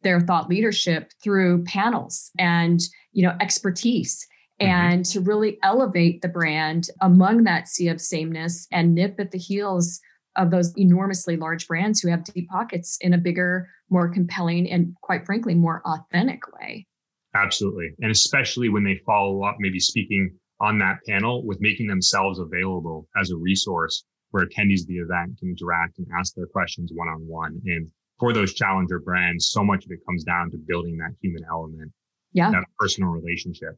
their 0.02 0.20
thought 0.20 0.48
leadership 0.48 1.12
through 1.22 1.64
panels 1.64 2.30
and 2.38 2.80
you 3.12 3.22
know 3.22 3.36
expertise 3.40 4.26
mm-hmm. 4.60 4.70
and 4.70 5.04
to 5.04 5.20
really 5.20 5.58
elevate 5.62 6.22
the 6.22 6.28
brand 6.28 6.88
among 7.00 7.44
that 7.44 7.68
sea 7.68 7.88
of 7.88 8.00
sameness 8.00 8.66
and 8.72 8.94
nip 8.94 9.16
at 9.18 9.30
the 9.30 9.38
heels 9.38 10.00
of 10.36 10.50
those 10.50 10.76
enormously 10.76 11.36
large 11.36 11.66
brands 11.66 12.00
who 12.00 12.08
have 12.08 12.24
deep 12.24 12.48
pockets 12.48 12.98
in 13.00 13.12
a 13.12 13.18
bigger 13.18 13.68
more 13.90 14.08
compelling 14.08 14.70
and 14.70 14.94
quite 15.02 15.24
frankly 15.26 15.54
more 15.54 15.82
authentic 15.84 16.40
way 16.58 16.86
absolutely 17.34 17.90
and 18.00 18.10
especially 18.10 18.68
when 18.68 18.84
they 18.84 19.00
follow 19.04 19.44
up 19.44 19.56
maybe 19.58 19.80
speaking 19.80 20.34
on 20.60 20.78
that 20.78 20.96
panel 21.08 21.44
with 21.44 21.60
making 21.60 21.86
themselves 21.86 22.38
available 22.38 23.06
as 23.20 23.30
a 23.30 23.36
resource 23.36 24.04
where 24.30 24.46
attendees 24.46 24.82
of 24.82 24.86
the 24.86 24.96
event 24.96 25.36
can 25.38 25.48
interact 25.48 25.98
and 25.98 26.06
ask 26.18 26.34
their 26.34 26.46
questions 26.46 26.90
one-on-one 26.94 27.60
and 27.66 27.90
for 28.22 28.32
those 28.32 28.54
challenger 28.54 29.00
brands, 29.00 29.50
so 29.50 29.64
much 29.64 29.84
of 29.84 29.90
it 29.90 29.98
comes 30.06 30.22
down 30.22 30.48
to 30.52 30.56
building 30.56 30.96
that 30.98 31.10
human 31.20 31.42
element, 31.50 31.90
yeah, 32.32 32.52
that 32.52 32.62
personal 32.78 33.10
relationship. 33.10 33.76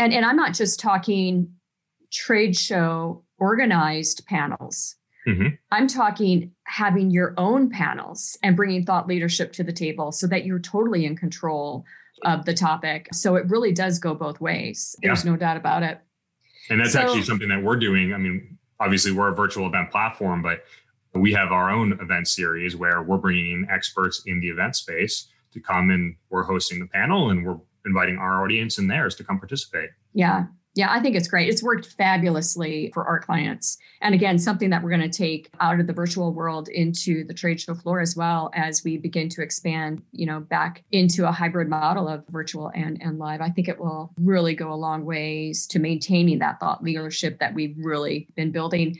And 0.00 0.12
and 0.12 0.24
I'm 0.24 0.34
not 0.34 0.52
just 0.52 0.80
talking 0.80 1.52
trade 2.12 2.56
show 2.56 3.24
organized 3.38 4.26
panels. 4.26 4.96
Mm-hmm. 5.26 5.48
I'm 5.70 5.86
talking 5.86 6.52
having 6.64 7.10
your 7.10 7.34
own 7.36 7.70
panels 7.70 8.38
and 8.42 8.56
bringing 8.56 8.84
thought 8.84 9.06
leadership 9.06 9.52
to 9.54 9.64
the 9.64 9.72
table 9.72 10.12
so 10.12 10.26
that 10.26 10.44
you're 10.44 10.58
totally 10.58 11.04
in 11.04 11.16
control 11.16 11.84
of 12.24 12.44
the 12.44 12.54
topic. 12.54 13.08
So 13.12 13.36
it 13.36 13.48
really 13.48 13.72
does 13.72 13.98
go 13.98 14.14
both 14.14 14.40
ways. 14.40 14.96
There's 15.02 15.24
yeah. 15.24 15.32
no 15.32 15.36
doubt 15.36 15.56
about 15.56 15.82
it. 15.82 16.00
And 16.70 16.80
that's 16.80 16.92
so, 16.92 17.00
actually 17.00 17.22
something 17.22 17.48
that 17.48 17.62
we're 17.62 17.76
doing. 17.76 18.14
I 18.14 18.18
mean, 18.18 18.58
obviously, 18.80 19.12
we're 19.12 19.28
a 19.28 19.34
virtual 19.34 19.66
event 19.66 19.90
platform, 19.90 20.42
but 20.42 20.64
we 21.14 21.32
have 21.32 21.52
our 21.52 21.70
own 21.70 21.92
event 22.00 22.28
series 22.28 22.76
where 22.76 23.02
we're 23.02 23.18
bringing 23.18 23.52
in 23.52 23.66
experts 23.70 24.22
in 24.26 24.40
the 24.40 24.48
event 24.48 24.76
space 24.76 25.28
to 25.52 25.60
come 25.60 25.90
and 25.90 26.16
we're 26.30 26.42
hosting 26.42 26.80
the 26.80 26.86
panel 26.86 27.30
and 27.30 27.46
we're 27.46 27.58
inviting 27.86 28.16
our 28.18 28.42
audience 28.42 28.78
and 28.78 28.90
theirs 28.90 29.14
to 29.16 29.24
come 29.24 29.38
participate. 29.38 29.90
Yeah. 30.12 30.46
Yeah, 30.74 30.90
I 30.90 30.98
think 31.00 31.14
it's 31.14 31.28
great. 31.28 31.48
It's 31.48 31.62
worked 31.62 31.86
fabulously 31.86 32.90
for 32.92 33.04
our 33.04 33.20
clients. 33.20 33.78
And 34.00 34.12
again, 34.12 34.38
something 34.38 34.70
that 34.70 34.82
we're 34.82 34.90
going 34.90 35.08
to 35.08 35.18
take 35.18 35.48
out 35.60 35.78
of 35.78 35.86
the 35.86 35.92
virtual 35.92 36.32
world 36.32 36.68
into 36.68 37.24
the 37.24 37.34
trade 37.34 37.60
show 37.60 37.74
floor 37.74 38.00
as 38.00 38.16
well 38.16 38.50
as 38.54 38.82
we 38.82 38.98
begin 38.98 39.28
to 39.30 39.42
expand, 39.42 40.02
you 40.10 40.26
know, 40.26 40.40
back 40.40 40.82
into 40.90 41.28
a 41.28 41.32
hybrid 41.32 41.68
model 41.68 42.08
of 42.08 42.24
virtual 42.28 42.72
and, 42.74 43.00
and 43.00 43.20
live. 43.20 43.40
I 43.40 43.50
think 43.50 43.68
it 43.68 43.78
will 43.78 44.12
really 44.18 44.54
go 44.54 44.72
a 44.72 44.74
long 44.74 45.04
ways 45.04 45.64
to 45.68 45.78
maintaining 45.78 46.40
that 46.40 46.58
thought 46.58 46.82
leadership 46.82 47.38
that 47.38 47.54
we've 47.54 47.76
really 47.78 48.26
been 48.34 48.50
building. 48.50 48.98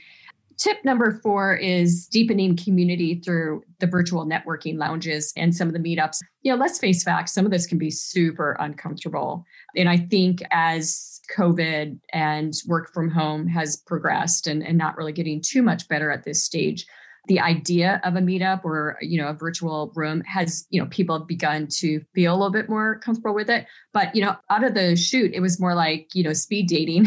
Tip 0.57 0.77
number 0.85 1.19
four 1.21 1.57
is 1.57 2.07
deepening 2.07 2.55
community 2.55 3.15
through 3.15 3.63
the 3.79 3.87
virtual 3.87 4.25
networking 4.25 4.77
lounges 4.77 5.33
and 5.35 5.53
some 5.53 5.67
of 5.67 5.73
the 5.73 5.79
meetups. 5.79 6.19
You 6.43 6.53
know, 6.53 6.57
let's 6.57 6.79
face 6.79 7.03
facts, 7.03 7.33
some 7.33 7.43
of 7.43 7.51
this 7.51 7.67
can 7.67 7.77
be 7.77 7.91
super 7.91 8.55
uncomfortable. 8.61 9.45
And 9.75 9.89
I 9.89 9.97
think 9.97 10.41
as 10.51 11.14
COVID 11.35 11.99
and 12.13 12.53
work 12.67 12.93
from 12.93 13.09
home 13.09 13.47
has 13.47 13.77
progressed 13.77 14.47
and, 14.47 14.63
and 14.63 14.77
not 14.77 14.97
really 14.97 15.13
getting 15.13 15.41
too 15.41 15.61
much 15.61 15.87
better 15.87 16.11
at 16.11 16.23
this 16.23 16.43
stage, 16.43 16.85
the 17.27 17.39
idea 17.39 17.99
of 18.03 18.15
a 18.15 18.19
meetup 18.19 18.63
or 18.63 18.97
you 19.01 19.19
know 19.19 19.27
a 19.27 19.33
virtual 19.33 19.91
room 19.95 20.21
has 20.21 20.65
you 20.69 20.81
know 20.81 20.87
people 20.89 21.17
have 21.17 21.27
begun 21.27 21.67
to 21.67 21.99
feel 22.13 22.33
a 22.33 22.37
little 22.37 22.51
bit 22.51 22.69
more 22.69 22.99
comfortable 22.99 23.33
with 23.33 23.49
it. 23.49 23.65
But 23.93 24.15
you 24.15 24.23
know 24.23 24.35
out 24.49 24.63
of 24.63 24.73
the 24.73 24.95
chute 24.95 25.33
it 25.33 25.39
was 25.39 25.59
more 25.59 25.73
like 25.73 26.09
you 26.13 26.23
know 26.23 26.33
speed 26.33 26.67
dating 26.67 27.05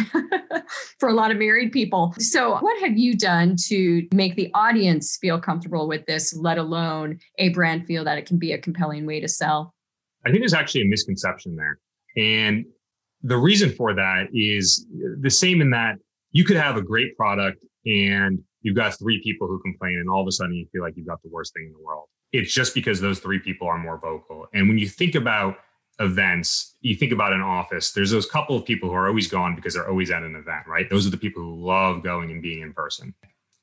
for 0.99 1.09
a 1.09 1.15
lot 1.15 1.31
of 1.31 1.37
married 1.37 1.73
people. 1.73 2.15
So 2.19 2.59
what 2.61 2.81
have 2.83 2.99
you 2.99 3.17
done 3.17 3.57
to 3.67 4.07
make 4.13 4.35
the 4.37 4.51
audience 4.55 5.17
feel 5.17 5.41
comfortable 5.41 5.89
with 5.89 6.07
this 6.07 6.35
let 6.35 6.59
alone 6.59 7.19
a 7.39 7.51
brand 7.51 7.87
feel 7.87 8.05
that 8.05 8.19
it 8.19 8.27
can 8.27 8.39
be 8.39 8.53
a 8.53 8.59
compelling 8.59 9.07
way 9.07 9.21
to 9.21 9.29
sell? 9.29 9.75
I 10.27 10.31
think 10.31 10.41
there's 10.41 10.55
actually 10.55 10.83
a 10.83 10.87
misconception 10.87 11.57
there. 11.57 11.79
And 12.17 12.65
the 13.23 13.37
reason 13.37 13.71
for 13.71 13.95
that 13.95 14.29
is 14.33 14.87
the 15.21 15.31
same 15.31 15.61
in 15.61 15.71
that 15.71 15.97
you 16.33 16.45
could 16.45 16.57
have 16.57 16.77
a 16.77 16.83
great 16.83 17.17
product 17.17 17.65
and 17.87 18.39
you've 18.63 18.77
got 18.77 18.99
three 18.99 19.23
people 19.23 19.49
who 19.49 19.61
complain 19.61 19.99
and 19.99 20.09
all 20.09 20.21
of 20.21 20.29
a 20.29 20.33
sudden 20.33 20.55
you 20.55 20.67
feel 20.73 20.83
like 20.83 20.95
you've 20.97 21.07
got 21.07 21.23
the 21.23 21.29
worst 21.31 21.55
thing 21.55 21.67
in 21.67 21.73
the 21.73 21.85
world. 21.85 22.09
It's 22.33 22.53
just 22.53 22.75
because 22.75 23.01
those 23.01 23.19
three 23.19 23.39
people 23.39 23.67
are 23.67 23.79
more 23.79 23.99
vocal. 23.99 24.47
And 24.53 24.69
when 24.69 24.79
you 24.79 24.89
think 24.89 25.15
about 25.15 25.57
events, 25.99 26.77
you 26.81 26.95
think 26.95 27.13
about 27.13 27.33
an 27.33 27.41
office, 27.41 27.93
there's 27.93 28.11
those 28.11 28.27
couple 28.27 28.57
of 28.57 28.65
people 28.65 28.89
who 28.89 28.95
are 28.95 29.09
always 29.09 29.27
gone 29.27 29.57
because 29.57 29.75
they're 29.75 29.89
always 29.89 30.11
at 30.11 30.23
an 30.23 30.37
event, 30.37 30.67
right? 30.67 30.89
Those 30.91 31.07
are 31.07 31.11
the 31.11 31.17
people 31.17 31.43
who 31.43 31.65
love 31.65 32.03
going 32.03 32.31
and 32.31 32.43
being 32.43 32.61
in 32.61 32.73
person. 32.73 33.15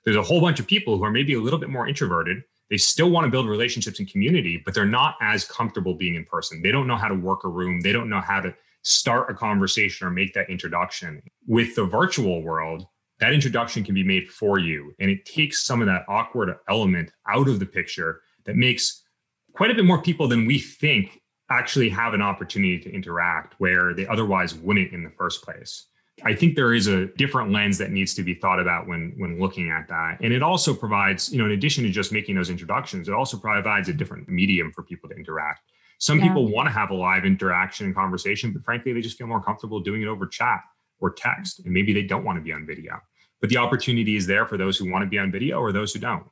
There's 0.03 0.17
a 0.17 0.23
whole 0.23 0.41
bunch 0.41 0.59
of 0.59 0.67
people 0.67 0.97
who 0.97 1.03
are 1.03 1.11
maybe 1.11 1.33
a 1.33 1.39
little 1.39 1.59
bit 1.59 1.69
more 1.69 1.87
introverted. 1.87 2.43
They 2.69 2.77
still 2.77 3.09
want 3.09 3.25
to 3.25 3.31
build 3.31 3.47
relationships 3.47 3.99
and 3.99 4.11
community, 4.11 4.61
but 4.63 4.73
they're 4.73 4.85
not 4.85 5.15
as 5.21 5.45
comfortable 5.45 5.93
being 5.93 6.15
in 6.15 6.25
person. 6.25 6.61
They 6.61 6.71
don't 6.71 6.87
know 6.87 6.95
how 6.95 7.07
to 7.07 7.15
work 7.15 7.43
a 7.43 7.47
room. 7.47 7.81
They 7.81 7.91
don't 7.91 8.09
know 8.09 8.21
how 8.21 8.41
to 8.41 8.55
start 8.85 9.29
a 9.29 9.33
conversation 9.33 10.07
or 10.07 10.11
make 10.11 10.33
that 10.33 10.49
introduction. 10.49 11.21
With 11.47 11.75
the 11.75 11.85
virtual 11.85 12.41
world, 12.43 12.85
that 13.19 13.33
introduction 13.33 13.83
can 13.83 13.95
be 13.95 14.03
made 14.03 14.29
for 14.29 14.59
you. 14.59 14.93
And 14.99 15.09
it 15.09 15.25
takes 15.25 15.63
some 15.63 15.81
of 15.81 15.87
that 15.87 16.05
awkward 16.07 16.55
element 16.69 17.11
out 17.27 17.47
of 17.47 17.59
the 17.59 17.65
picture 17.65 18.21
that 18.45 18.55
makes 18.55 19.03
quite 19.53 19.71
a 19.71 19.73
bit 19.73 19.85
more 19.85 20.01
people 20.01 20.27
than 20.27 20.45
we 20.45 20.59
think 20.59 21.21
actually 21.49 21.89
have 21.89 22.13
an 22.13 22.21
opportunity 22.21 22.79
to 22.79 22.91
interact 22.91 23.55
where 23.57 23.93
they 23.93 24.05
otherwise 24.07 24.53
wouldn't 24.55 24.91
in 24.93 25.03
the 25.03 25.11
first 25.11 25.43
place. 25.43 25.87
I 26.23 26.33
think 26.33 26.55
there 26.55 26.73
is 26.73 26.87
a 26.87 27.07
different 27.07 27.51
lens 27.51 27.77
that 27.79 27.91
needs 27.91 28.13
to 28.15 28.23
be 28.23 28.35
thought 28.35 28.59
about 28.59 28.87
when 28.87 29.13
when 29.17 29.39
looking 29.39 29.69
at 29.69 29.87
that. 29.89 30.17
And 30.21 30.31
it 30.31 30.41
also 30.41 30.73
provides, 30.73 31.31
you 31.31 31.39
know, 31.39 31.45
in 31.45 31.51
addition 31.51 31.83
to 31.83 31.89
just 31.89 32.13
making 32.13 32.35
those 32.35 32.49
introductions, 32.49 33.09
it 33.09 33.13
also 33.13 33.37
provides 33.37 33.89
a 33.89 33.93
different 33.93 34.29
medium 34.29 34.71
for 34.71 34.81
people 34.83 35.09
to 35.09 35.15
interact. 35.15 35.61
Some 35.99 36.19
yeah. 36.19 36.27
people 36.27 36.51
want 36.51 36.67
to 36.67 36.71
have 36.71 36.89
a 36.89 36.93
live 36.93 37.25
interaction 37.25 37.85
and 37.85 37.95
conversation, 37.95 38.51
but 38.51 38.63
frankly, 38.63 38.93
they 38.93 39.01
just 39.01 39.17
feel 39.17 39.27
more 39.27 39.41
comfortable 39.41 39.79
doing 39.79 40.01
it 40.01 40.07
over 40.07 40.27
chat 40.27 40.61
or 40.99 41.11
text. 41.11 41.59
And 41.63 41.73
maybe 41.73 41.93
they 41.93 42.03
don't 42.03 42.23
want 42.23 42.37
to 42.37 42.41
be 42.41 42.51
on 42.51 42.65
video. 42.65 42.99
But 43.41 43.49
the 43.49 43.57
opportunity 43.57 44.15
is 44.15 44.27
there 44.27 44.45
for 44.45 44.57
those 44.57 44.77
who 44.77 44.89
want 44.91 45.03
to 45.03 45.09
be 45.09 45.19
on 45.19 45.31
video 45.31 45.59
or 45.59 45.71
those 45.71 45.93
who 45.93 45.99
don't. 45.99 46.25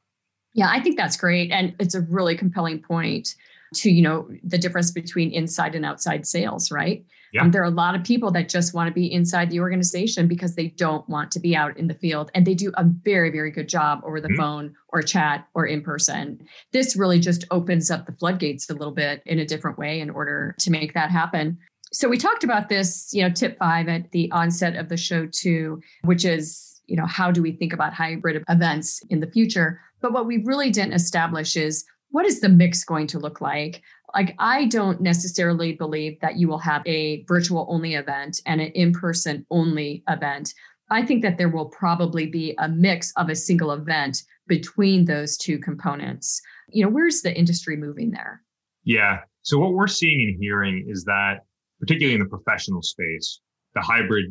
Yeah, 0.54 0.70
I 0.70 0.80
think 0.80 0.98
that's 0.98 1.18
great. 1.18 1.52
And 1.52 1.76
it's 1.80 1.96
a 1.96 2.02
really 2.02 2.38
compelling 2.38 2.82
point 2.82 3.36
to, 3.76 3.92
you 3.92 4.02
know, 4.02 4.28
the 4.44 4.58
difference 4.58 4.92
between 4.92 5.32
inside 5.32 5.76
and 5.76 5.86
outside 5.86 6.26
sales, 6.26 6.72
right? 6.72 7.06
Yeah. 7.34 7.42
Um, 7.42 7.52
there 7.52 7.64
are 7.64 7.66
a 7.66 7.72
lot 7.72 7.96
of 7.96 8.04
people 8.04 8.30
that 8.32 8.48
just 8.48 8.76
want 8.76 8.88
to 8.88 8.94
be 8.94 9.12
inside 9.12 9.50
the 9.50 9.60
organization 9.60 10.28
because 10.28 10.56
they 10.56 10.68
don't 10.68 11.08
want 11.10 11.32
to 11.32 11.40
be 11.40 11.56
out 11.56 11.76
in 11.78 11.88
the 11.88 11.96
field. 11.96 12.30
And 12.36 12.46
they 12.46 12.54
do 12.54 12.72
a 12.76 12.84
very, 12.84 13.32
very 13.32 13.50
good 13.50 13.68
job 13.68 14.02
over 14.06 14.22
the 14.22 14.28
mm-hmm. 14.28 14.38
phone 14.38 14.76
or 14.90 15.02
chat 15.02 15.48
or 15.56 15.66
in 15.66 15.82
person. 15.82 16.46
This 16.72 16.96
really 16.96 17.20
just 17.20 17.46
opens 17.50 17.90
up 17.90 18.06
the 18.06 18.12
floodgates 18.14 18.70
a 18.70 18.74
little 18.74 18.94
bit 18.94 19.24
in 19.26 19.40
a 19.40 19.46
different 19.46 19.80
way 19.80 20.00
in 20.00 20.12
order 20.12 20.56
to 20.60 20.70
make 20.70 20.94
that 20.94 21.10
happen. 21.10 21.58
So 21.92 22.08
we 22.08 22.18
talked 22.18 22.44
about 22.44 22.70
this, 22.70 23.10
you 23.14 23.24
know, 23.24 23.30
tip 23.30 23.58
five 23.58 23.88
at 23.88 24.12
the 24.12 24.32
onset 24.32 24.76
of 24.76 24.90
the 24.90 24.98
show 24.98 25.28
too, 25.28 25.82
which 26.04 26.26
is, 26.26 26.82
you 26.86 26.96
know, 26.96 27.06
how 27.08 27.32
do 27.32 27.42
we 27.42 27.52
think 27.52 27.74
about 27.74 27.94
hybrid 27.94 28.44
events 28.48 29.02
in 29.10 29.22
the 29.22 29.28
future? 29.32 29.80
But 30.02 30.12
what 30.12 30.28
we 30.28 30.44
really 30.44 30.70
didn't 30.70 30.94
establish 30.94 31.56
is 31.56 31.86
what 32.14 32.28
is 32.28 32.42
the 32.42 32.50
mix 32.50 32.84
going 32.84 33.08
to 33.08 33.18
look 33.18 33.42
like? 33.42 33.82
Like, 34.14 34.36
I 34.38 34.66
don't 34.66 35.02
necessarily 35.02 35.74
believe 35.74 36.20
that 36.22 36.38
you 36.38 36.48
will 36.48 36.60
have 36.60 36.84
a 36.86 37.24
virtual 37.24 37.66
only 37.72 37.96
event 37.96 38.40
and 38.46 38.62
an 38.62 38.68
in 38.74 38.94
person 38.94 39.48
only 39.50 40.04
event. 40.08 40.54
I 40.92 41.04
think 41.04 41.24
that 41.24 41.40
there 41.40 41.50
will 41.50 41.66
probably 41.66 42.28
be 42.28 42.54
a 42.60 42.70
mix 42.70 43.12
of 43.18 43.30
a 43.30 43.36
single 43.36 43.72
event 43.72 44.22
between 44.46 45.06
those 45.06 45.38
two 45.38 45.58
components. 45.58 46.40
You 46.70 46.86
know, 46.86 46.92
where's 46.92 47.24
the 47.24 47.36
industry 47.36 47.78
moving 47.78 48.12
there? 48.12 48.44
Yeah. 48.84 49.22
So, 49.42 49.58
what 49.58 49.74
we're 49.74 49.88
seeing 49.88 50.22
and 50.22 50.38
hearing 50.40 50.86
is 50.88 51.04
that, 51.06 51.40
particularly 51.80 52.14
in 52.14 52.20
the 52.20 52.30
professional 52.30 52.84
space, 52.84 53.40
the 53.74 53.82
hybrid 53.82 54.26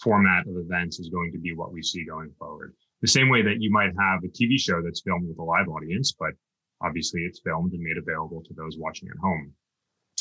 format 0.00 0.46
of 0.46 0.54
events 0.56 1.00
is 1.00 1.08
going 1.08 1.32
to 1.32 1.38
be 1.38 1.52
what 1.52 1.72
we 1.72 1.82
see 1.82 2.04
going 2.04 2.30
forward. 2.38 2.74
The 3.02 3.08
same 3.08 3.28
way 3.28 3.42
that 3.42 3.56
you 3.58 3.72
might 3.72 3.90
have 3.98 4.22
a 4.22 4.28
TV 4.28 4.56
show 4.56 4.80
that's 4.84 5.02
filmed 5.02 5.26
with 5.26 5.38
a 5.40 5.42
live 5.42 5.66
audience, 5.66 6.14
but 6.16 6.30
Obviously, 6.82 7.22
it's 7.22 7.40
filmed 7.40 7.72
and 7.72 7.82
made 7.82 7.96
available 7.96 8.42
to 8.44 8.54
those 8.54 8.76
watching 8.78 9.08
at 9.08 9.16
home. 9.18 9.52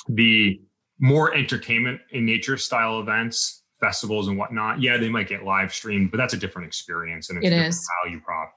The 0.10 0.60
more 1.00 1.34
entertainment 1.36 2.02
in 2.12 2.26
nature 2.26 2.58
style 2.58 3.00
events, 3.00 3.64
festivals 3.80 4.28
and 4.28 4.38
whatnot, 4.38 4.82
yeah, 4.82 4.98
they 4.98 5.10
might 5.10 5.28
get 5.28 5.44
live 5.44 5.74
streamed, 5.74 6.12
but 6.12 6.18
that's 6.18 6.34
a 6.34 6.38
different 6.38 6.68
experience 6.68 7.30
and 7.30 7.38
it's 7.38 7.46
it 7.46 7.54
a 7.54 7.56
different 7.56 7.76
value 8.04 8.22
prop. 8.22 8.54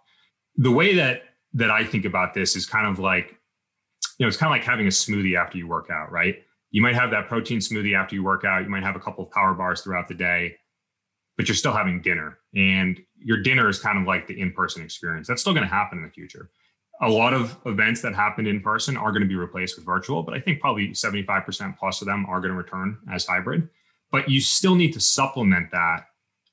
The 0.56 0.70
way 0.70 0.94
that 0.94 1.22
that 1.54 1.70
I 1.70 1.84
think 1.84 2.04
about 2.04 2.32
this 2.32 2.56
is 2.56 2.64
kind 2.64 2.86
of 2.86 2.98
like, 2.98 3.36
you 4.18 4.24
know, 4.24 4.28
it's 4.28 4.36
kind 4.36 4.52
of 4.52 4.54
like 4.54 4.64
having 4.64 4.86
a 4.86 4.90
smoothie 4.90 5.36
after 5.36 5.58
you 5.58 5.66
work 5.66 5.88
out, 5.90 6.12
right? 6.12 6.36
You 6.70 6.80
might 6.80 6.94
have 6.94 7.10
that 7.10 7.28
protein 7.28 7.58
smoothie 7.58 7.96
after 7.96 8.14
you 8.14 8.22
work 8.22 8.44
out. 8.44 8.62
You 8.62 8.70
might 8.70 8.84
have 8.84 8.94
a 8.94 9.00
couple 9.00 9.24
of 9.24 9.30
power 9.32 9.52
bars 9.54 9.80
throughout 9.80 10.06
the 10.06 10.14
day, 10.14 10.56
but 11.36 11.48
you're 11.48 11.56
still 11.56 11.72
having 11.72 12.00
dinner. 12.00 12.38
And 12.54 13.00
your 13.18 13.42
dinner 13.42 13.68
is 13.68 13.80
kind 13.80 13.98
of 13.98 14.06
like 14.06 14.28
the 14.28 14.40
in 14.40 14.52
person 14.52 14.82
experience. 14.84 15.26
That's 15.26 15.40
still 15.40 15.52
going 15.52 15.68
to 15.68 15.74
happen 15.74 15.98
in 15.98 16.04
the 16.04 16.10
future 16.10 16.50
a 17.02 17.08
lot 17.08 17.32
of 17.32 17.56
events 17.64 18.02
that 18.02 18.14
happened 18.14 18.46
in 18.46 18.60
person 18.60 18.96
are 18.96 19.10
going 19.10 19.22
to 19.22 19.28
be 19.28 19.36
replaced 19.36 19.76
with 19.76 19.86
virtual, 19.86 20.22
but 20.22 20.34
I 20.34 20.40
think 20.40 20.60
probably 20.60 20.88
75% 20.88 21.78
plus 21.78 22.00
of 22.02 22.06
them 22.06 22.26
are 22.26 22.40
going 22.40 22.52
to 22.52 22.58
return 22.58 22.98
as 23.10 23.26
hybrid. 23.26 23.68
But 24.10 24.28
you 24.28 24.40
still 24.40 24.74
need 24.74 24.92
to 24.92 25.00
supplement 25.00 25.70
that 25.72 26.06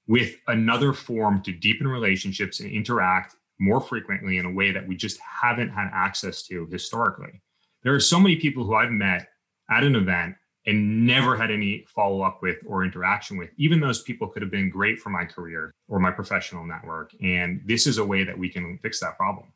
with 0.08 0.36
another 0.48 0.94
form 0.94 1.42
to 1.42 1.52
deepen 1.52 1.88
relationships 1.88 2.60
and 2.60 2.72
interact 2.72 3.36
more 3.60 3.82
frequently 3.82 4.38
in 4.38 4.46
a 4.46 4.52
way 4.52 4.72
that 4.72 4.88
we 4.88 4.96
just 4.96 5.20
haven't 5.20 5.70
had 5.70 5.90
access 5.92 6.44
to 6.44 6.68
historically. 6.72 7.42
There 7.84 7.94
are 7.94 8.00
so 8.00 8.20
many 8.20 8.38
people 8.38 8.64
who 8.64 8.76
I've 8.76 8.92
met 8.92 9.28
at 9.70 9.84
an 9.84 9.96
event 9.96 10.36
and 10.66 11.06
never 11.06 11.36
had 11.36 11.50
any 11.50 11.86
follow 11.88 12.22
up 12.22 12.40
with 12.42 12.58
or 12.66 12.84
interaction 12.84 13.38
with. 13.38 13.50
Even 13.58 13.80
those 13.80 14.04
people 14.04 14.28
could 14.28 14.42
have 14.42 14.52
been 14.52 14.70
great 14.70 15.00
for 15.00 15.10
my 15.10 15.26
career 15.26 15.74
or 15.88 16.00
my 16.00 16.12
professional 16.12 16.66
network. 16.66 17.12
And 17.22 17.62
this 17.66 17.88
is 17.88 17.98
a 17.98 18.06
way 18.06 18.24
that 18.24 18.38
we 18.38 18.50
can 18.50 18.78
fix 18.82 19.00
that 19.00 19.18
problem. 19.18 19.48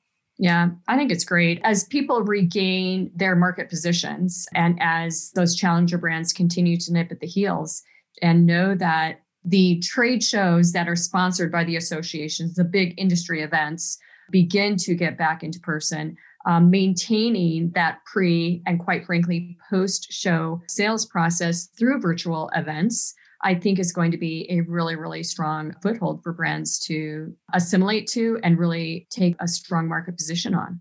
Yeah, 0.41 0.69
I 0.87 0.97
think 0.97 1.11
it's 1.11 1.23
great. 1.23 1.61
As 1.63 1.83
people 1.83 2.23
regain 2.23 3.11
their 3.15 3.35
market 3.35 3.69
positions 3.69 4.47
and 4.55 4.75
as 4.81 5.29
those 5.35 5.55
challenger 5.55 5.99
brands 5.99 6.33
continue 6.33 6.77
to 6.77 6.91
nip 6.91 7.11
at 7.11 7.19
the 7.19 7.27
heels 7.27 7.83
and 8.23 8.47
know 8.47 8.73
that 8.73 9.21
the 9.45 9.79
trade 9.81 10.23
shows 10.23 10.71
that 10.71 10.89
are 10.89 10.95
sponsored 10.95 11.51
by 11.51 11.63
the 11.63 11.75
associations, 11.75 12.55
the 12.55 12.63
big 12.63 12.95
industry 12.97 13.43
events, 13.43 13.99
begin 14.31 14.77
to 14.77 14.95
get 14.95 15.15
back 15.15 15.43
into 15.43 15.59
person, 15.59 16.17
um, 16.47 16.71
maintaining 16.71 17.69
that 17.75 17.99
pre 18.11 18.63
and 18.65 18.79
quite 18.79 19.05
frankly 19.05 19.55
post 19.69 20.11
show 20.11 20.59
sales 20.67 21.05
process 21.05 21.67
through 21.77 22.01
virtual 22.01 22.49
events 22.55 23.13
I 23.43 23.55
think 23.55 23.79
is 23.79 23.91
going 23.91 24.11
to 24.11 24.17
be 24.17 24.47
a 24.49 24.61
really, 24.61 24.95
really 24.95 25.23
strong 25.23 25.73
foothold 25.81 26.21
for 26.23 26.33
brands 26.33 26.79
to 26.79 27.33
assimilate 27.53 28.07
to 28.09 28.39
and 28.43 28.57
really 28.57 29.07
take 29.09 29.35
a 29.39 29.47
strong 29.47 29.87
market 29.87 30.17
position 30.17 30.53
on. 30.53 30.79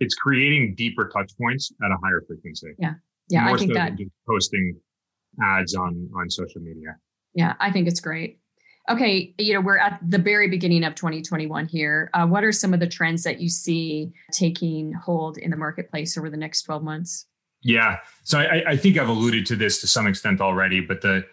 It's 0.00 0.14
creating 0.14 0.74
deeper 0.76 1.08
touch 1.08 1.32
points 1.40 1.70
at 1.84 1.90
a 1.90 1.96
higher 2.02 2.22
frequency. 2.26 2.72
Yeah. 2.78 2.94
Yeah. 3.28 3.44
More 3.44 3.56
I 3.56 3.58
think 3.58 3.72
so 3.72 3.78
that 3.78 3.96
just 3.96 4.10
posting 4.28 4.76
ads 5.42 5.74
on 5.74 6.10
on 6.16 6.28
social 6.28 6.60
media. 6.60 6.96
Yeah, 7.34 7.54
I 7.60 7.70
think 7.70 7.88
it's 7.88 8.00
great. 8.00 8.38
Okay, 8.90 9.32
you 9.38 9.54
know, 9.54 9.60
we're 9.60 9.78
at 9.78 10.00
the 10.06 10.18
very 10.18 10.48
beginning 10.48 10.82
of 10.82 10.96
2021 10.96 11.66
here. 11.66 12.10
Uh, 12.14 12.26
what 12.26 12.42
are 12.42 12.50
some 12.50 12.74
of 12.74 12.80
the 12.80 12.86
trends 12.86 13.22
that 13.22 13.40
you 13.40 13.48
see 13.48 14.12
taking 14.32 14.92
hold 14.92 15.38
in 15.38 15.50
the 15.50 15.56
marketplace 15.56 16.18
over 16.18 16.28
the 16.28 16.36
next 16.36 16.62
12 16.62 16.82
months? 16.82 17.26
Yeah. 17.62 17.98
So 18.24 18.40
I, 18.40 18.62
I 18.70 18.76
think 18.76 18.98
I've 18.98 19.08
alluded 19.08 19.46
to 19.46 19.56
this 19.56 19.80
to 19.82 19.86
some 19.86 20.08
extent 20.08 20.40
already, 20.40 20.80
but 20.80 21.00
the 21.00 21.24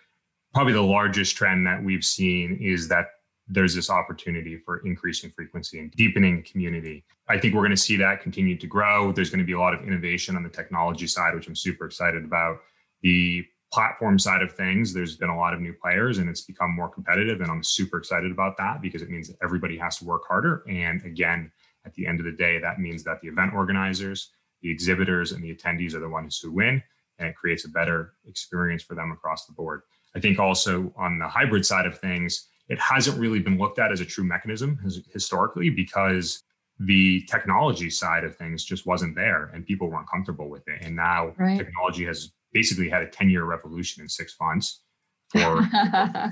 probably 0.54 0.74
the 0.74 0.82
largest 0.82 1.36
trend 1.36 1.66
that 1.68 1.84
we've 1.84 2.04
seen 2.04 2.58
is 2.62 2.88
that 2.88 3.06
there's 3.48 3.74
this 3.74 3.90
opportunity 3.90 4.58
for 4.58 4.86
increasing 4.86 5.32
frequency 5.32 5.80
and 5.80 5.92
deepening 5.92 6.44
community. 6.44 7.04
I 7.28 7.40
think 7.40 7.56
we're 7.56 7.62
going 7.62 7.72
to 7.72 7.78
see 7.78 7.98
that 7.98 8.22
continue 8.22 8.58
to 8.58 8.68
grow. 8.68 9.12
There's 9.12 9.30
going 9.32 9.40
to 9.40 9.46
be 9.46 9.54
a 9.54 9.60
lot 9.60 9.74
of 9.74 9.84
innovation 9.84 10.36
on 10.36 10.44
the 10.44 10.50
technology 10.50 11.08
side, 11.08 11.34
which 11.34 11.48
I'm 11.48 11.56
super 11.56 11.86
excited 11.86 12.24
about. 12.24 12.58
The 13.02 13.46
platform 13.74 14.18
side 14.20 14.42
of 14.42 14.52
things, 14.54 14.94
there's 14.94 15.16
been 15.16 15.30
a 15.30 15.38
lot 15.38 15.54
of 15.54 15.62
new 15.62 15.74
players 15.74 16.20
and 16.20 16.30
it's 16.30 16.42
become 16.42 16.76
more 16.76 16.90
competitive. 16.90 17.42
And 17.42 17.52
I'm 17.52 17.64
super 17.64 17.98
excited 17.98 18.32
about 18.32 18.58
that 18.58 18.82
because 18.82 19.02
it 19.02 19.10
means 19.10 19.28
that 19.30 19.38
everybody 19.44 19.78
has 19.78 19.98
to 19.98 20.06
work 20.06 20.24
harder. 20.28 20.64
And 20.70 21.04
again, 21.04 21.52
at 21.86 21.94
the 21.94 22.06
end 22.06 22.20
of 22.20 22.26
the 22.26 22.32
day, 22.32 22.60
that 22.60 22.80
means 22.80 23.04
that 23.04 23.22
the 23.22 23.28
event 23.28 23.54
organizers, 23.54 24.32
the 24.62 24.72
exhibitors, 24.72 25.32
and 25.32 25.44
the 25.44 25.56
attendees 25.56 25.94
are 25.94 26.00
the 26.00 26.10
ones 26.10 26.40
who 26.40 26.52
win. 26.52 26.84
And 27.18 27.28
it 27.28 27.36
creates 27.36 27.66
a 27.66 27.70
better 27.70 28.14
experience 28.26 28.84
for 28.84 28.96
them 28.96 29.12
across 29.12 29.46
the 29.46 29.54
board. 29.54 29.82
I 30.16 30.20
think 30.20 30.40
also 30.40 30.94
on 30.96 31.20
the 31.20 31.28
hybrid 31.28 31.66
side 31.66 31.86
of 31.86 31.98
things, 32.00 32.48
it 32.68 32.80
hasn't 32.80 33.20
really 33.20 33.40
been 33.40 33.58
looked 33.58 33.80
at 33.80 33.92
as 33.92 34.00
a 34.00 34.06
true 34.06 34.24
mechanism 34.24 34.80
historically 35.12 35.70
because 35.70 36.44
the 36.80 37.22
technology 37.30 37.90
side 37.90 38.24
of 38.24 38.36
things 38.36 38.64
just 38.64 38.86
wasn't 38.86 39.16
there 39.16 39.52
and 39.54 39.66
people 39.66 39.90
weren't 39.90 40.10
comfortable 40.10 40.50
with 40.50 40.68
it. 40.68 40.80
And 40.82 40.96
now 40.96 41.34
right. 41.38 41.58
technology 41.58 42.06
has 42.06 42.32
basically 42.54 42.90
had 42.90 43.02
a 43.02 43.08
10 43.08 43.30
year 43.30 43.44
revolution 43.44 44.02
in 44.02 44.10
six 44.10 44.36
months. 44.40 44.82
For, 45.30 45.40
I 45.74 46.32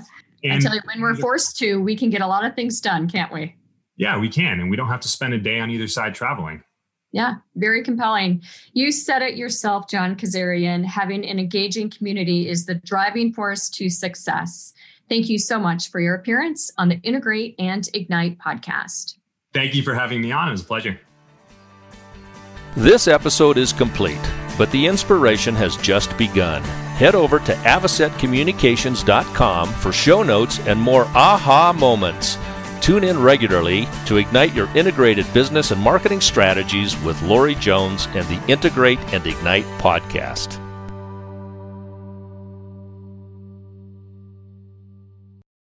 tell 0.60 0.74
you, 0.74 0.80
when 0.84 1.00
we're 1.00 1.14
forced 1.14 1.56
to, 1.58 1.80
we 1.80 1.94
can 1.96 2.10
get 2.10 2.20
a 2.20 2.26
lot 2.26 2.44
of 2.44 2.54
things 2.54 2.80
done, 2.80 3.08
can't 3.08 3.32
we? 3.32 3.54
Yeah, 3.96 4.18
we 4.18 4.28
can. 4.28 4.60
And 4.60 4.70
we 4.70 4.76
don't 4.76 4.88
have 4.88 5.00
to 5.00 5.08
spend 5.08 5.34
a 5.34 5.38
day 5.38 5.60
on 5.60 5.70
either 5.70 5.86
side 5.86 6.14
traveling. 6.14 6.62
Yeah, 7.12 7.36
very 7.56 7.82
compelling. 7.82 8.42
You 8.74 8.92
said 8.92 9.22
it 9.22 9.36
yourself, 9.36 9.88
Jon 9.88 10.14
Kazarian. 10.14 10.84
Having 10.84 11.26
an 11.26 11.38
engaging 11.38 11.88
community 11.90 12.46
is 12.48 12.66
the 12.66 12.74
driving 12.74 13.32
force 13.32 13.70
to 13.70 13.88
success. 13.88 14.74
Thank 15.08 15.30
you 15.30 15.38
so 15.38 15.58
much 15.58 15.90
for 15.90 16.00
your 16.00 16.14
appearance 16.14 16.70
on 16.76 16.90
the 16.90 17.00
Integrate 17.02 17.54
and 17.58 17.88
Ignite 17.94 18.36
podcast. 18.38 19.14
Thank 19.54 19.74
you 19.74 19.82
for 19.82 19.94
having 19.94 20.20
me 20.20 20.32
on. 20.32 20.48
It 20.48 20.52
was 20.52 20.60
a 20.60 20.66
pleasure. 20.66 21.00
This 22.76 23.08
episode 23.08 23.56
is 23.56 23.72
complete, 23.72 24.20
but 24.58 24.70
the 24.70 24.86
inspiration 24.86 25.54
has 25.54 25.78
just 25.78 26.14
begun. 26.18 26.62
head 26.98 27.14
over 27.14 27.38
to 27.38 27.54
avocetcommunications.com 27.54 29.68
for 29.68 29.92
show 29.92 30.24
notes 30.24 30.58
and 30.66 30.80
more 30.80 31.04
aha 31.14 31.72
moments. 31.72 32.36
Tune 32.88 33.04
in 33.04 33.20
regularly 33.20 33.86
to 34.06 34.16
ignite 34.16 34.54
your 34.54 34.74
integrated 34.74 35.30
business 35.34 35.72
and 35.72 35.78
marketing 35.82 36.22
strategies 36.22 36.98
with 37.02 37.20
Lori 37.20 37.54
Jones 37.54 38.08
and 38.14 38.26
the 38.28 38.42
Integrate 38.50 38.98
and 39.12 39.26
Ignite 39.26 39.66
podcast. 39.78 40.58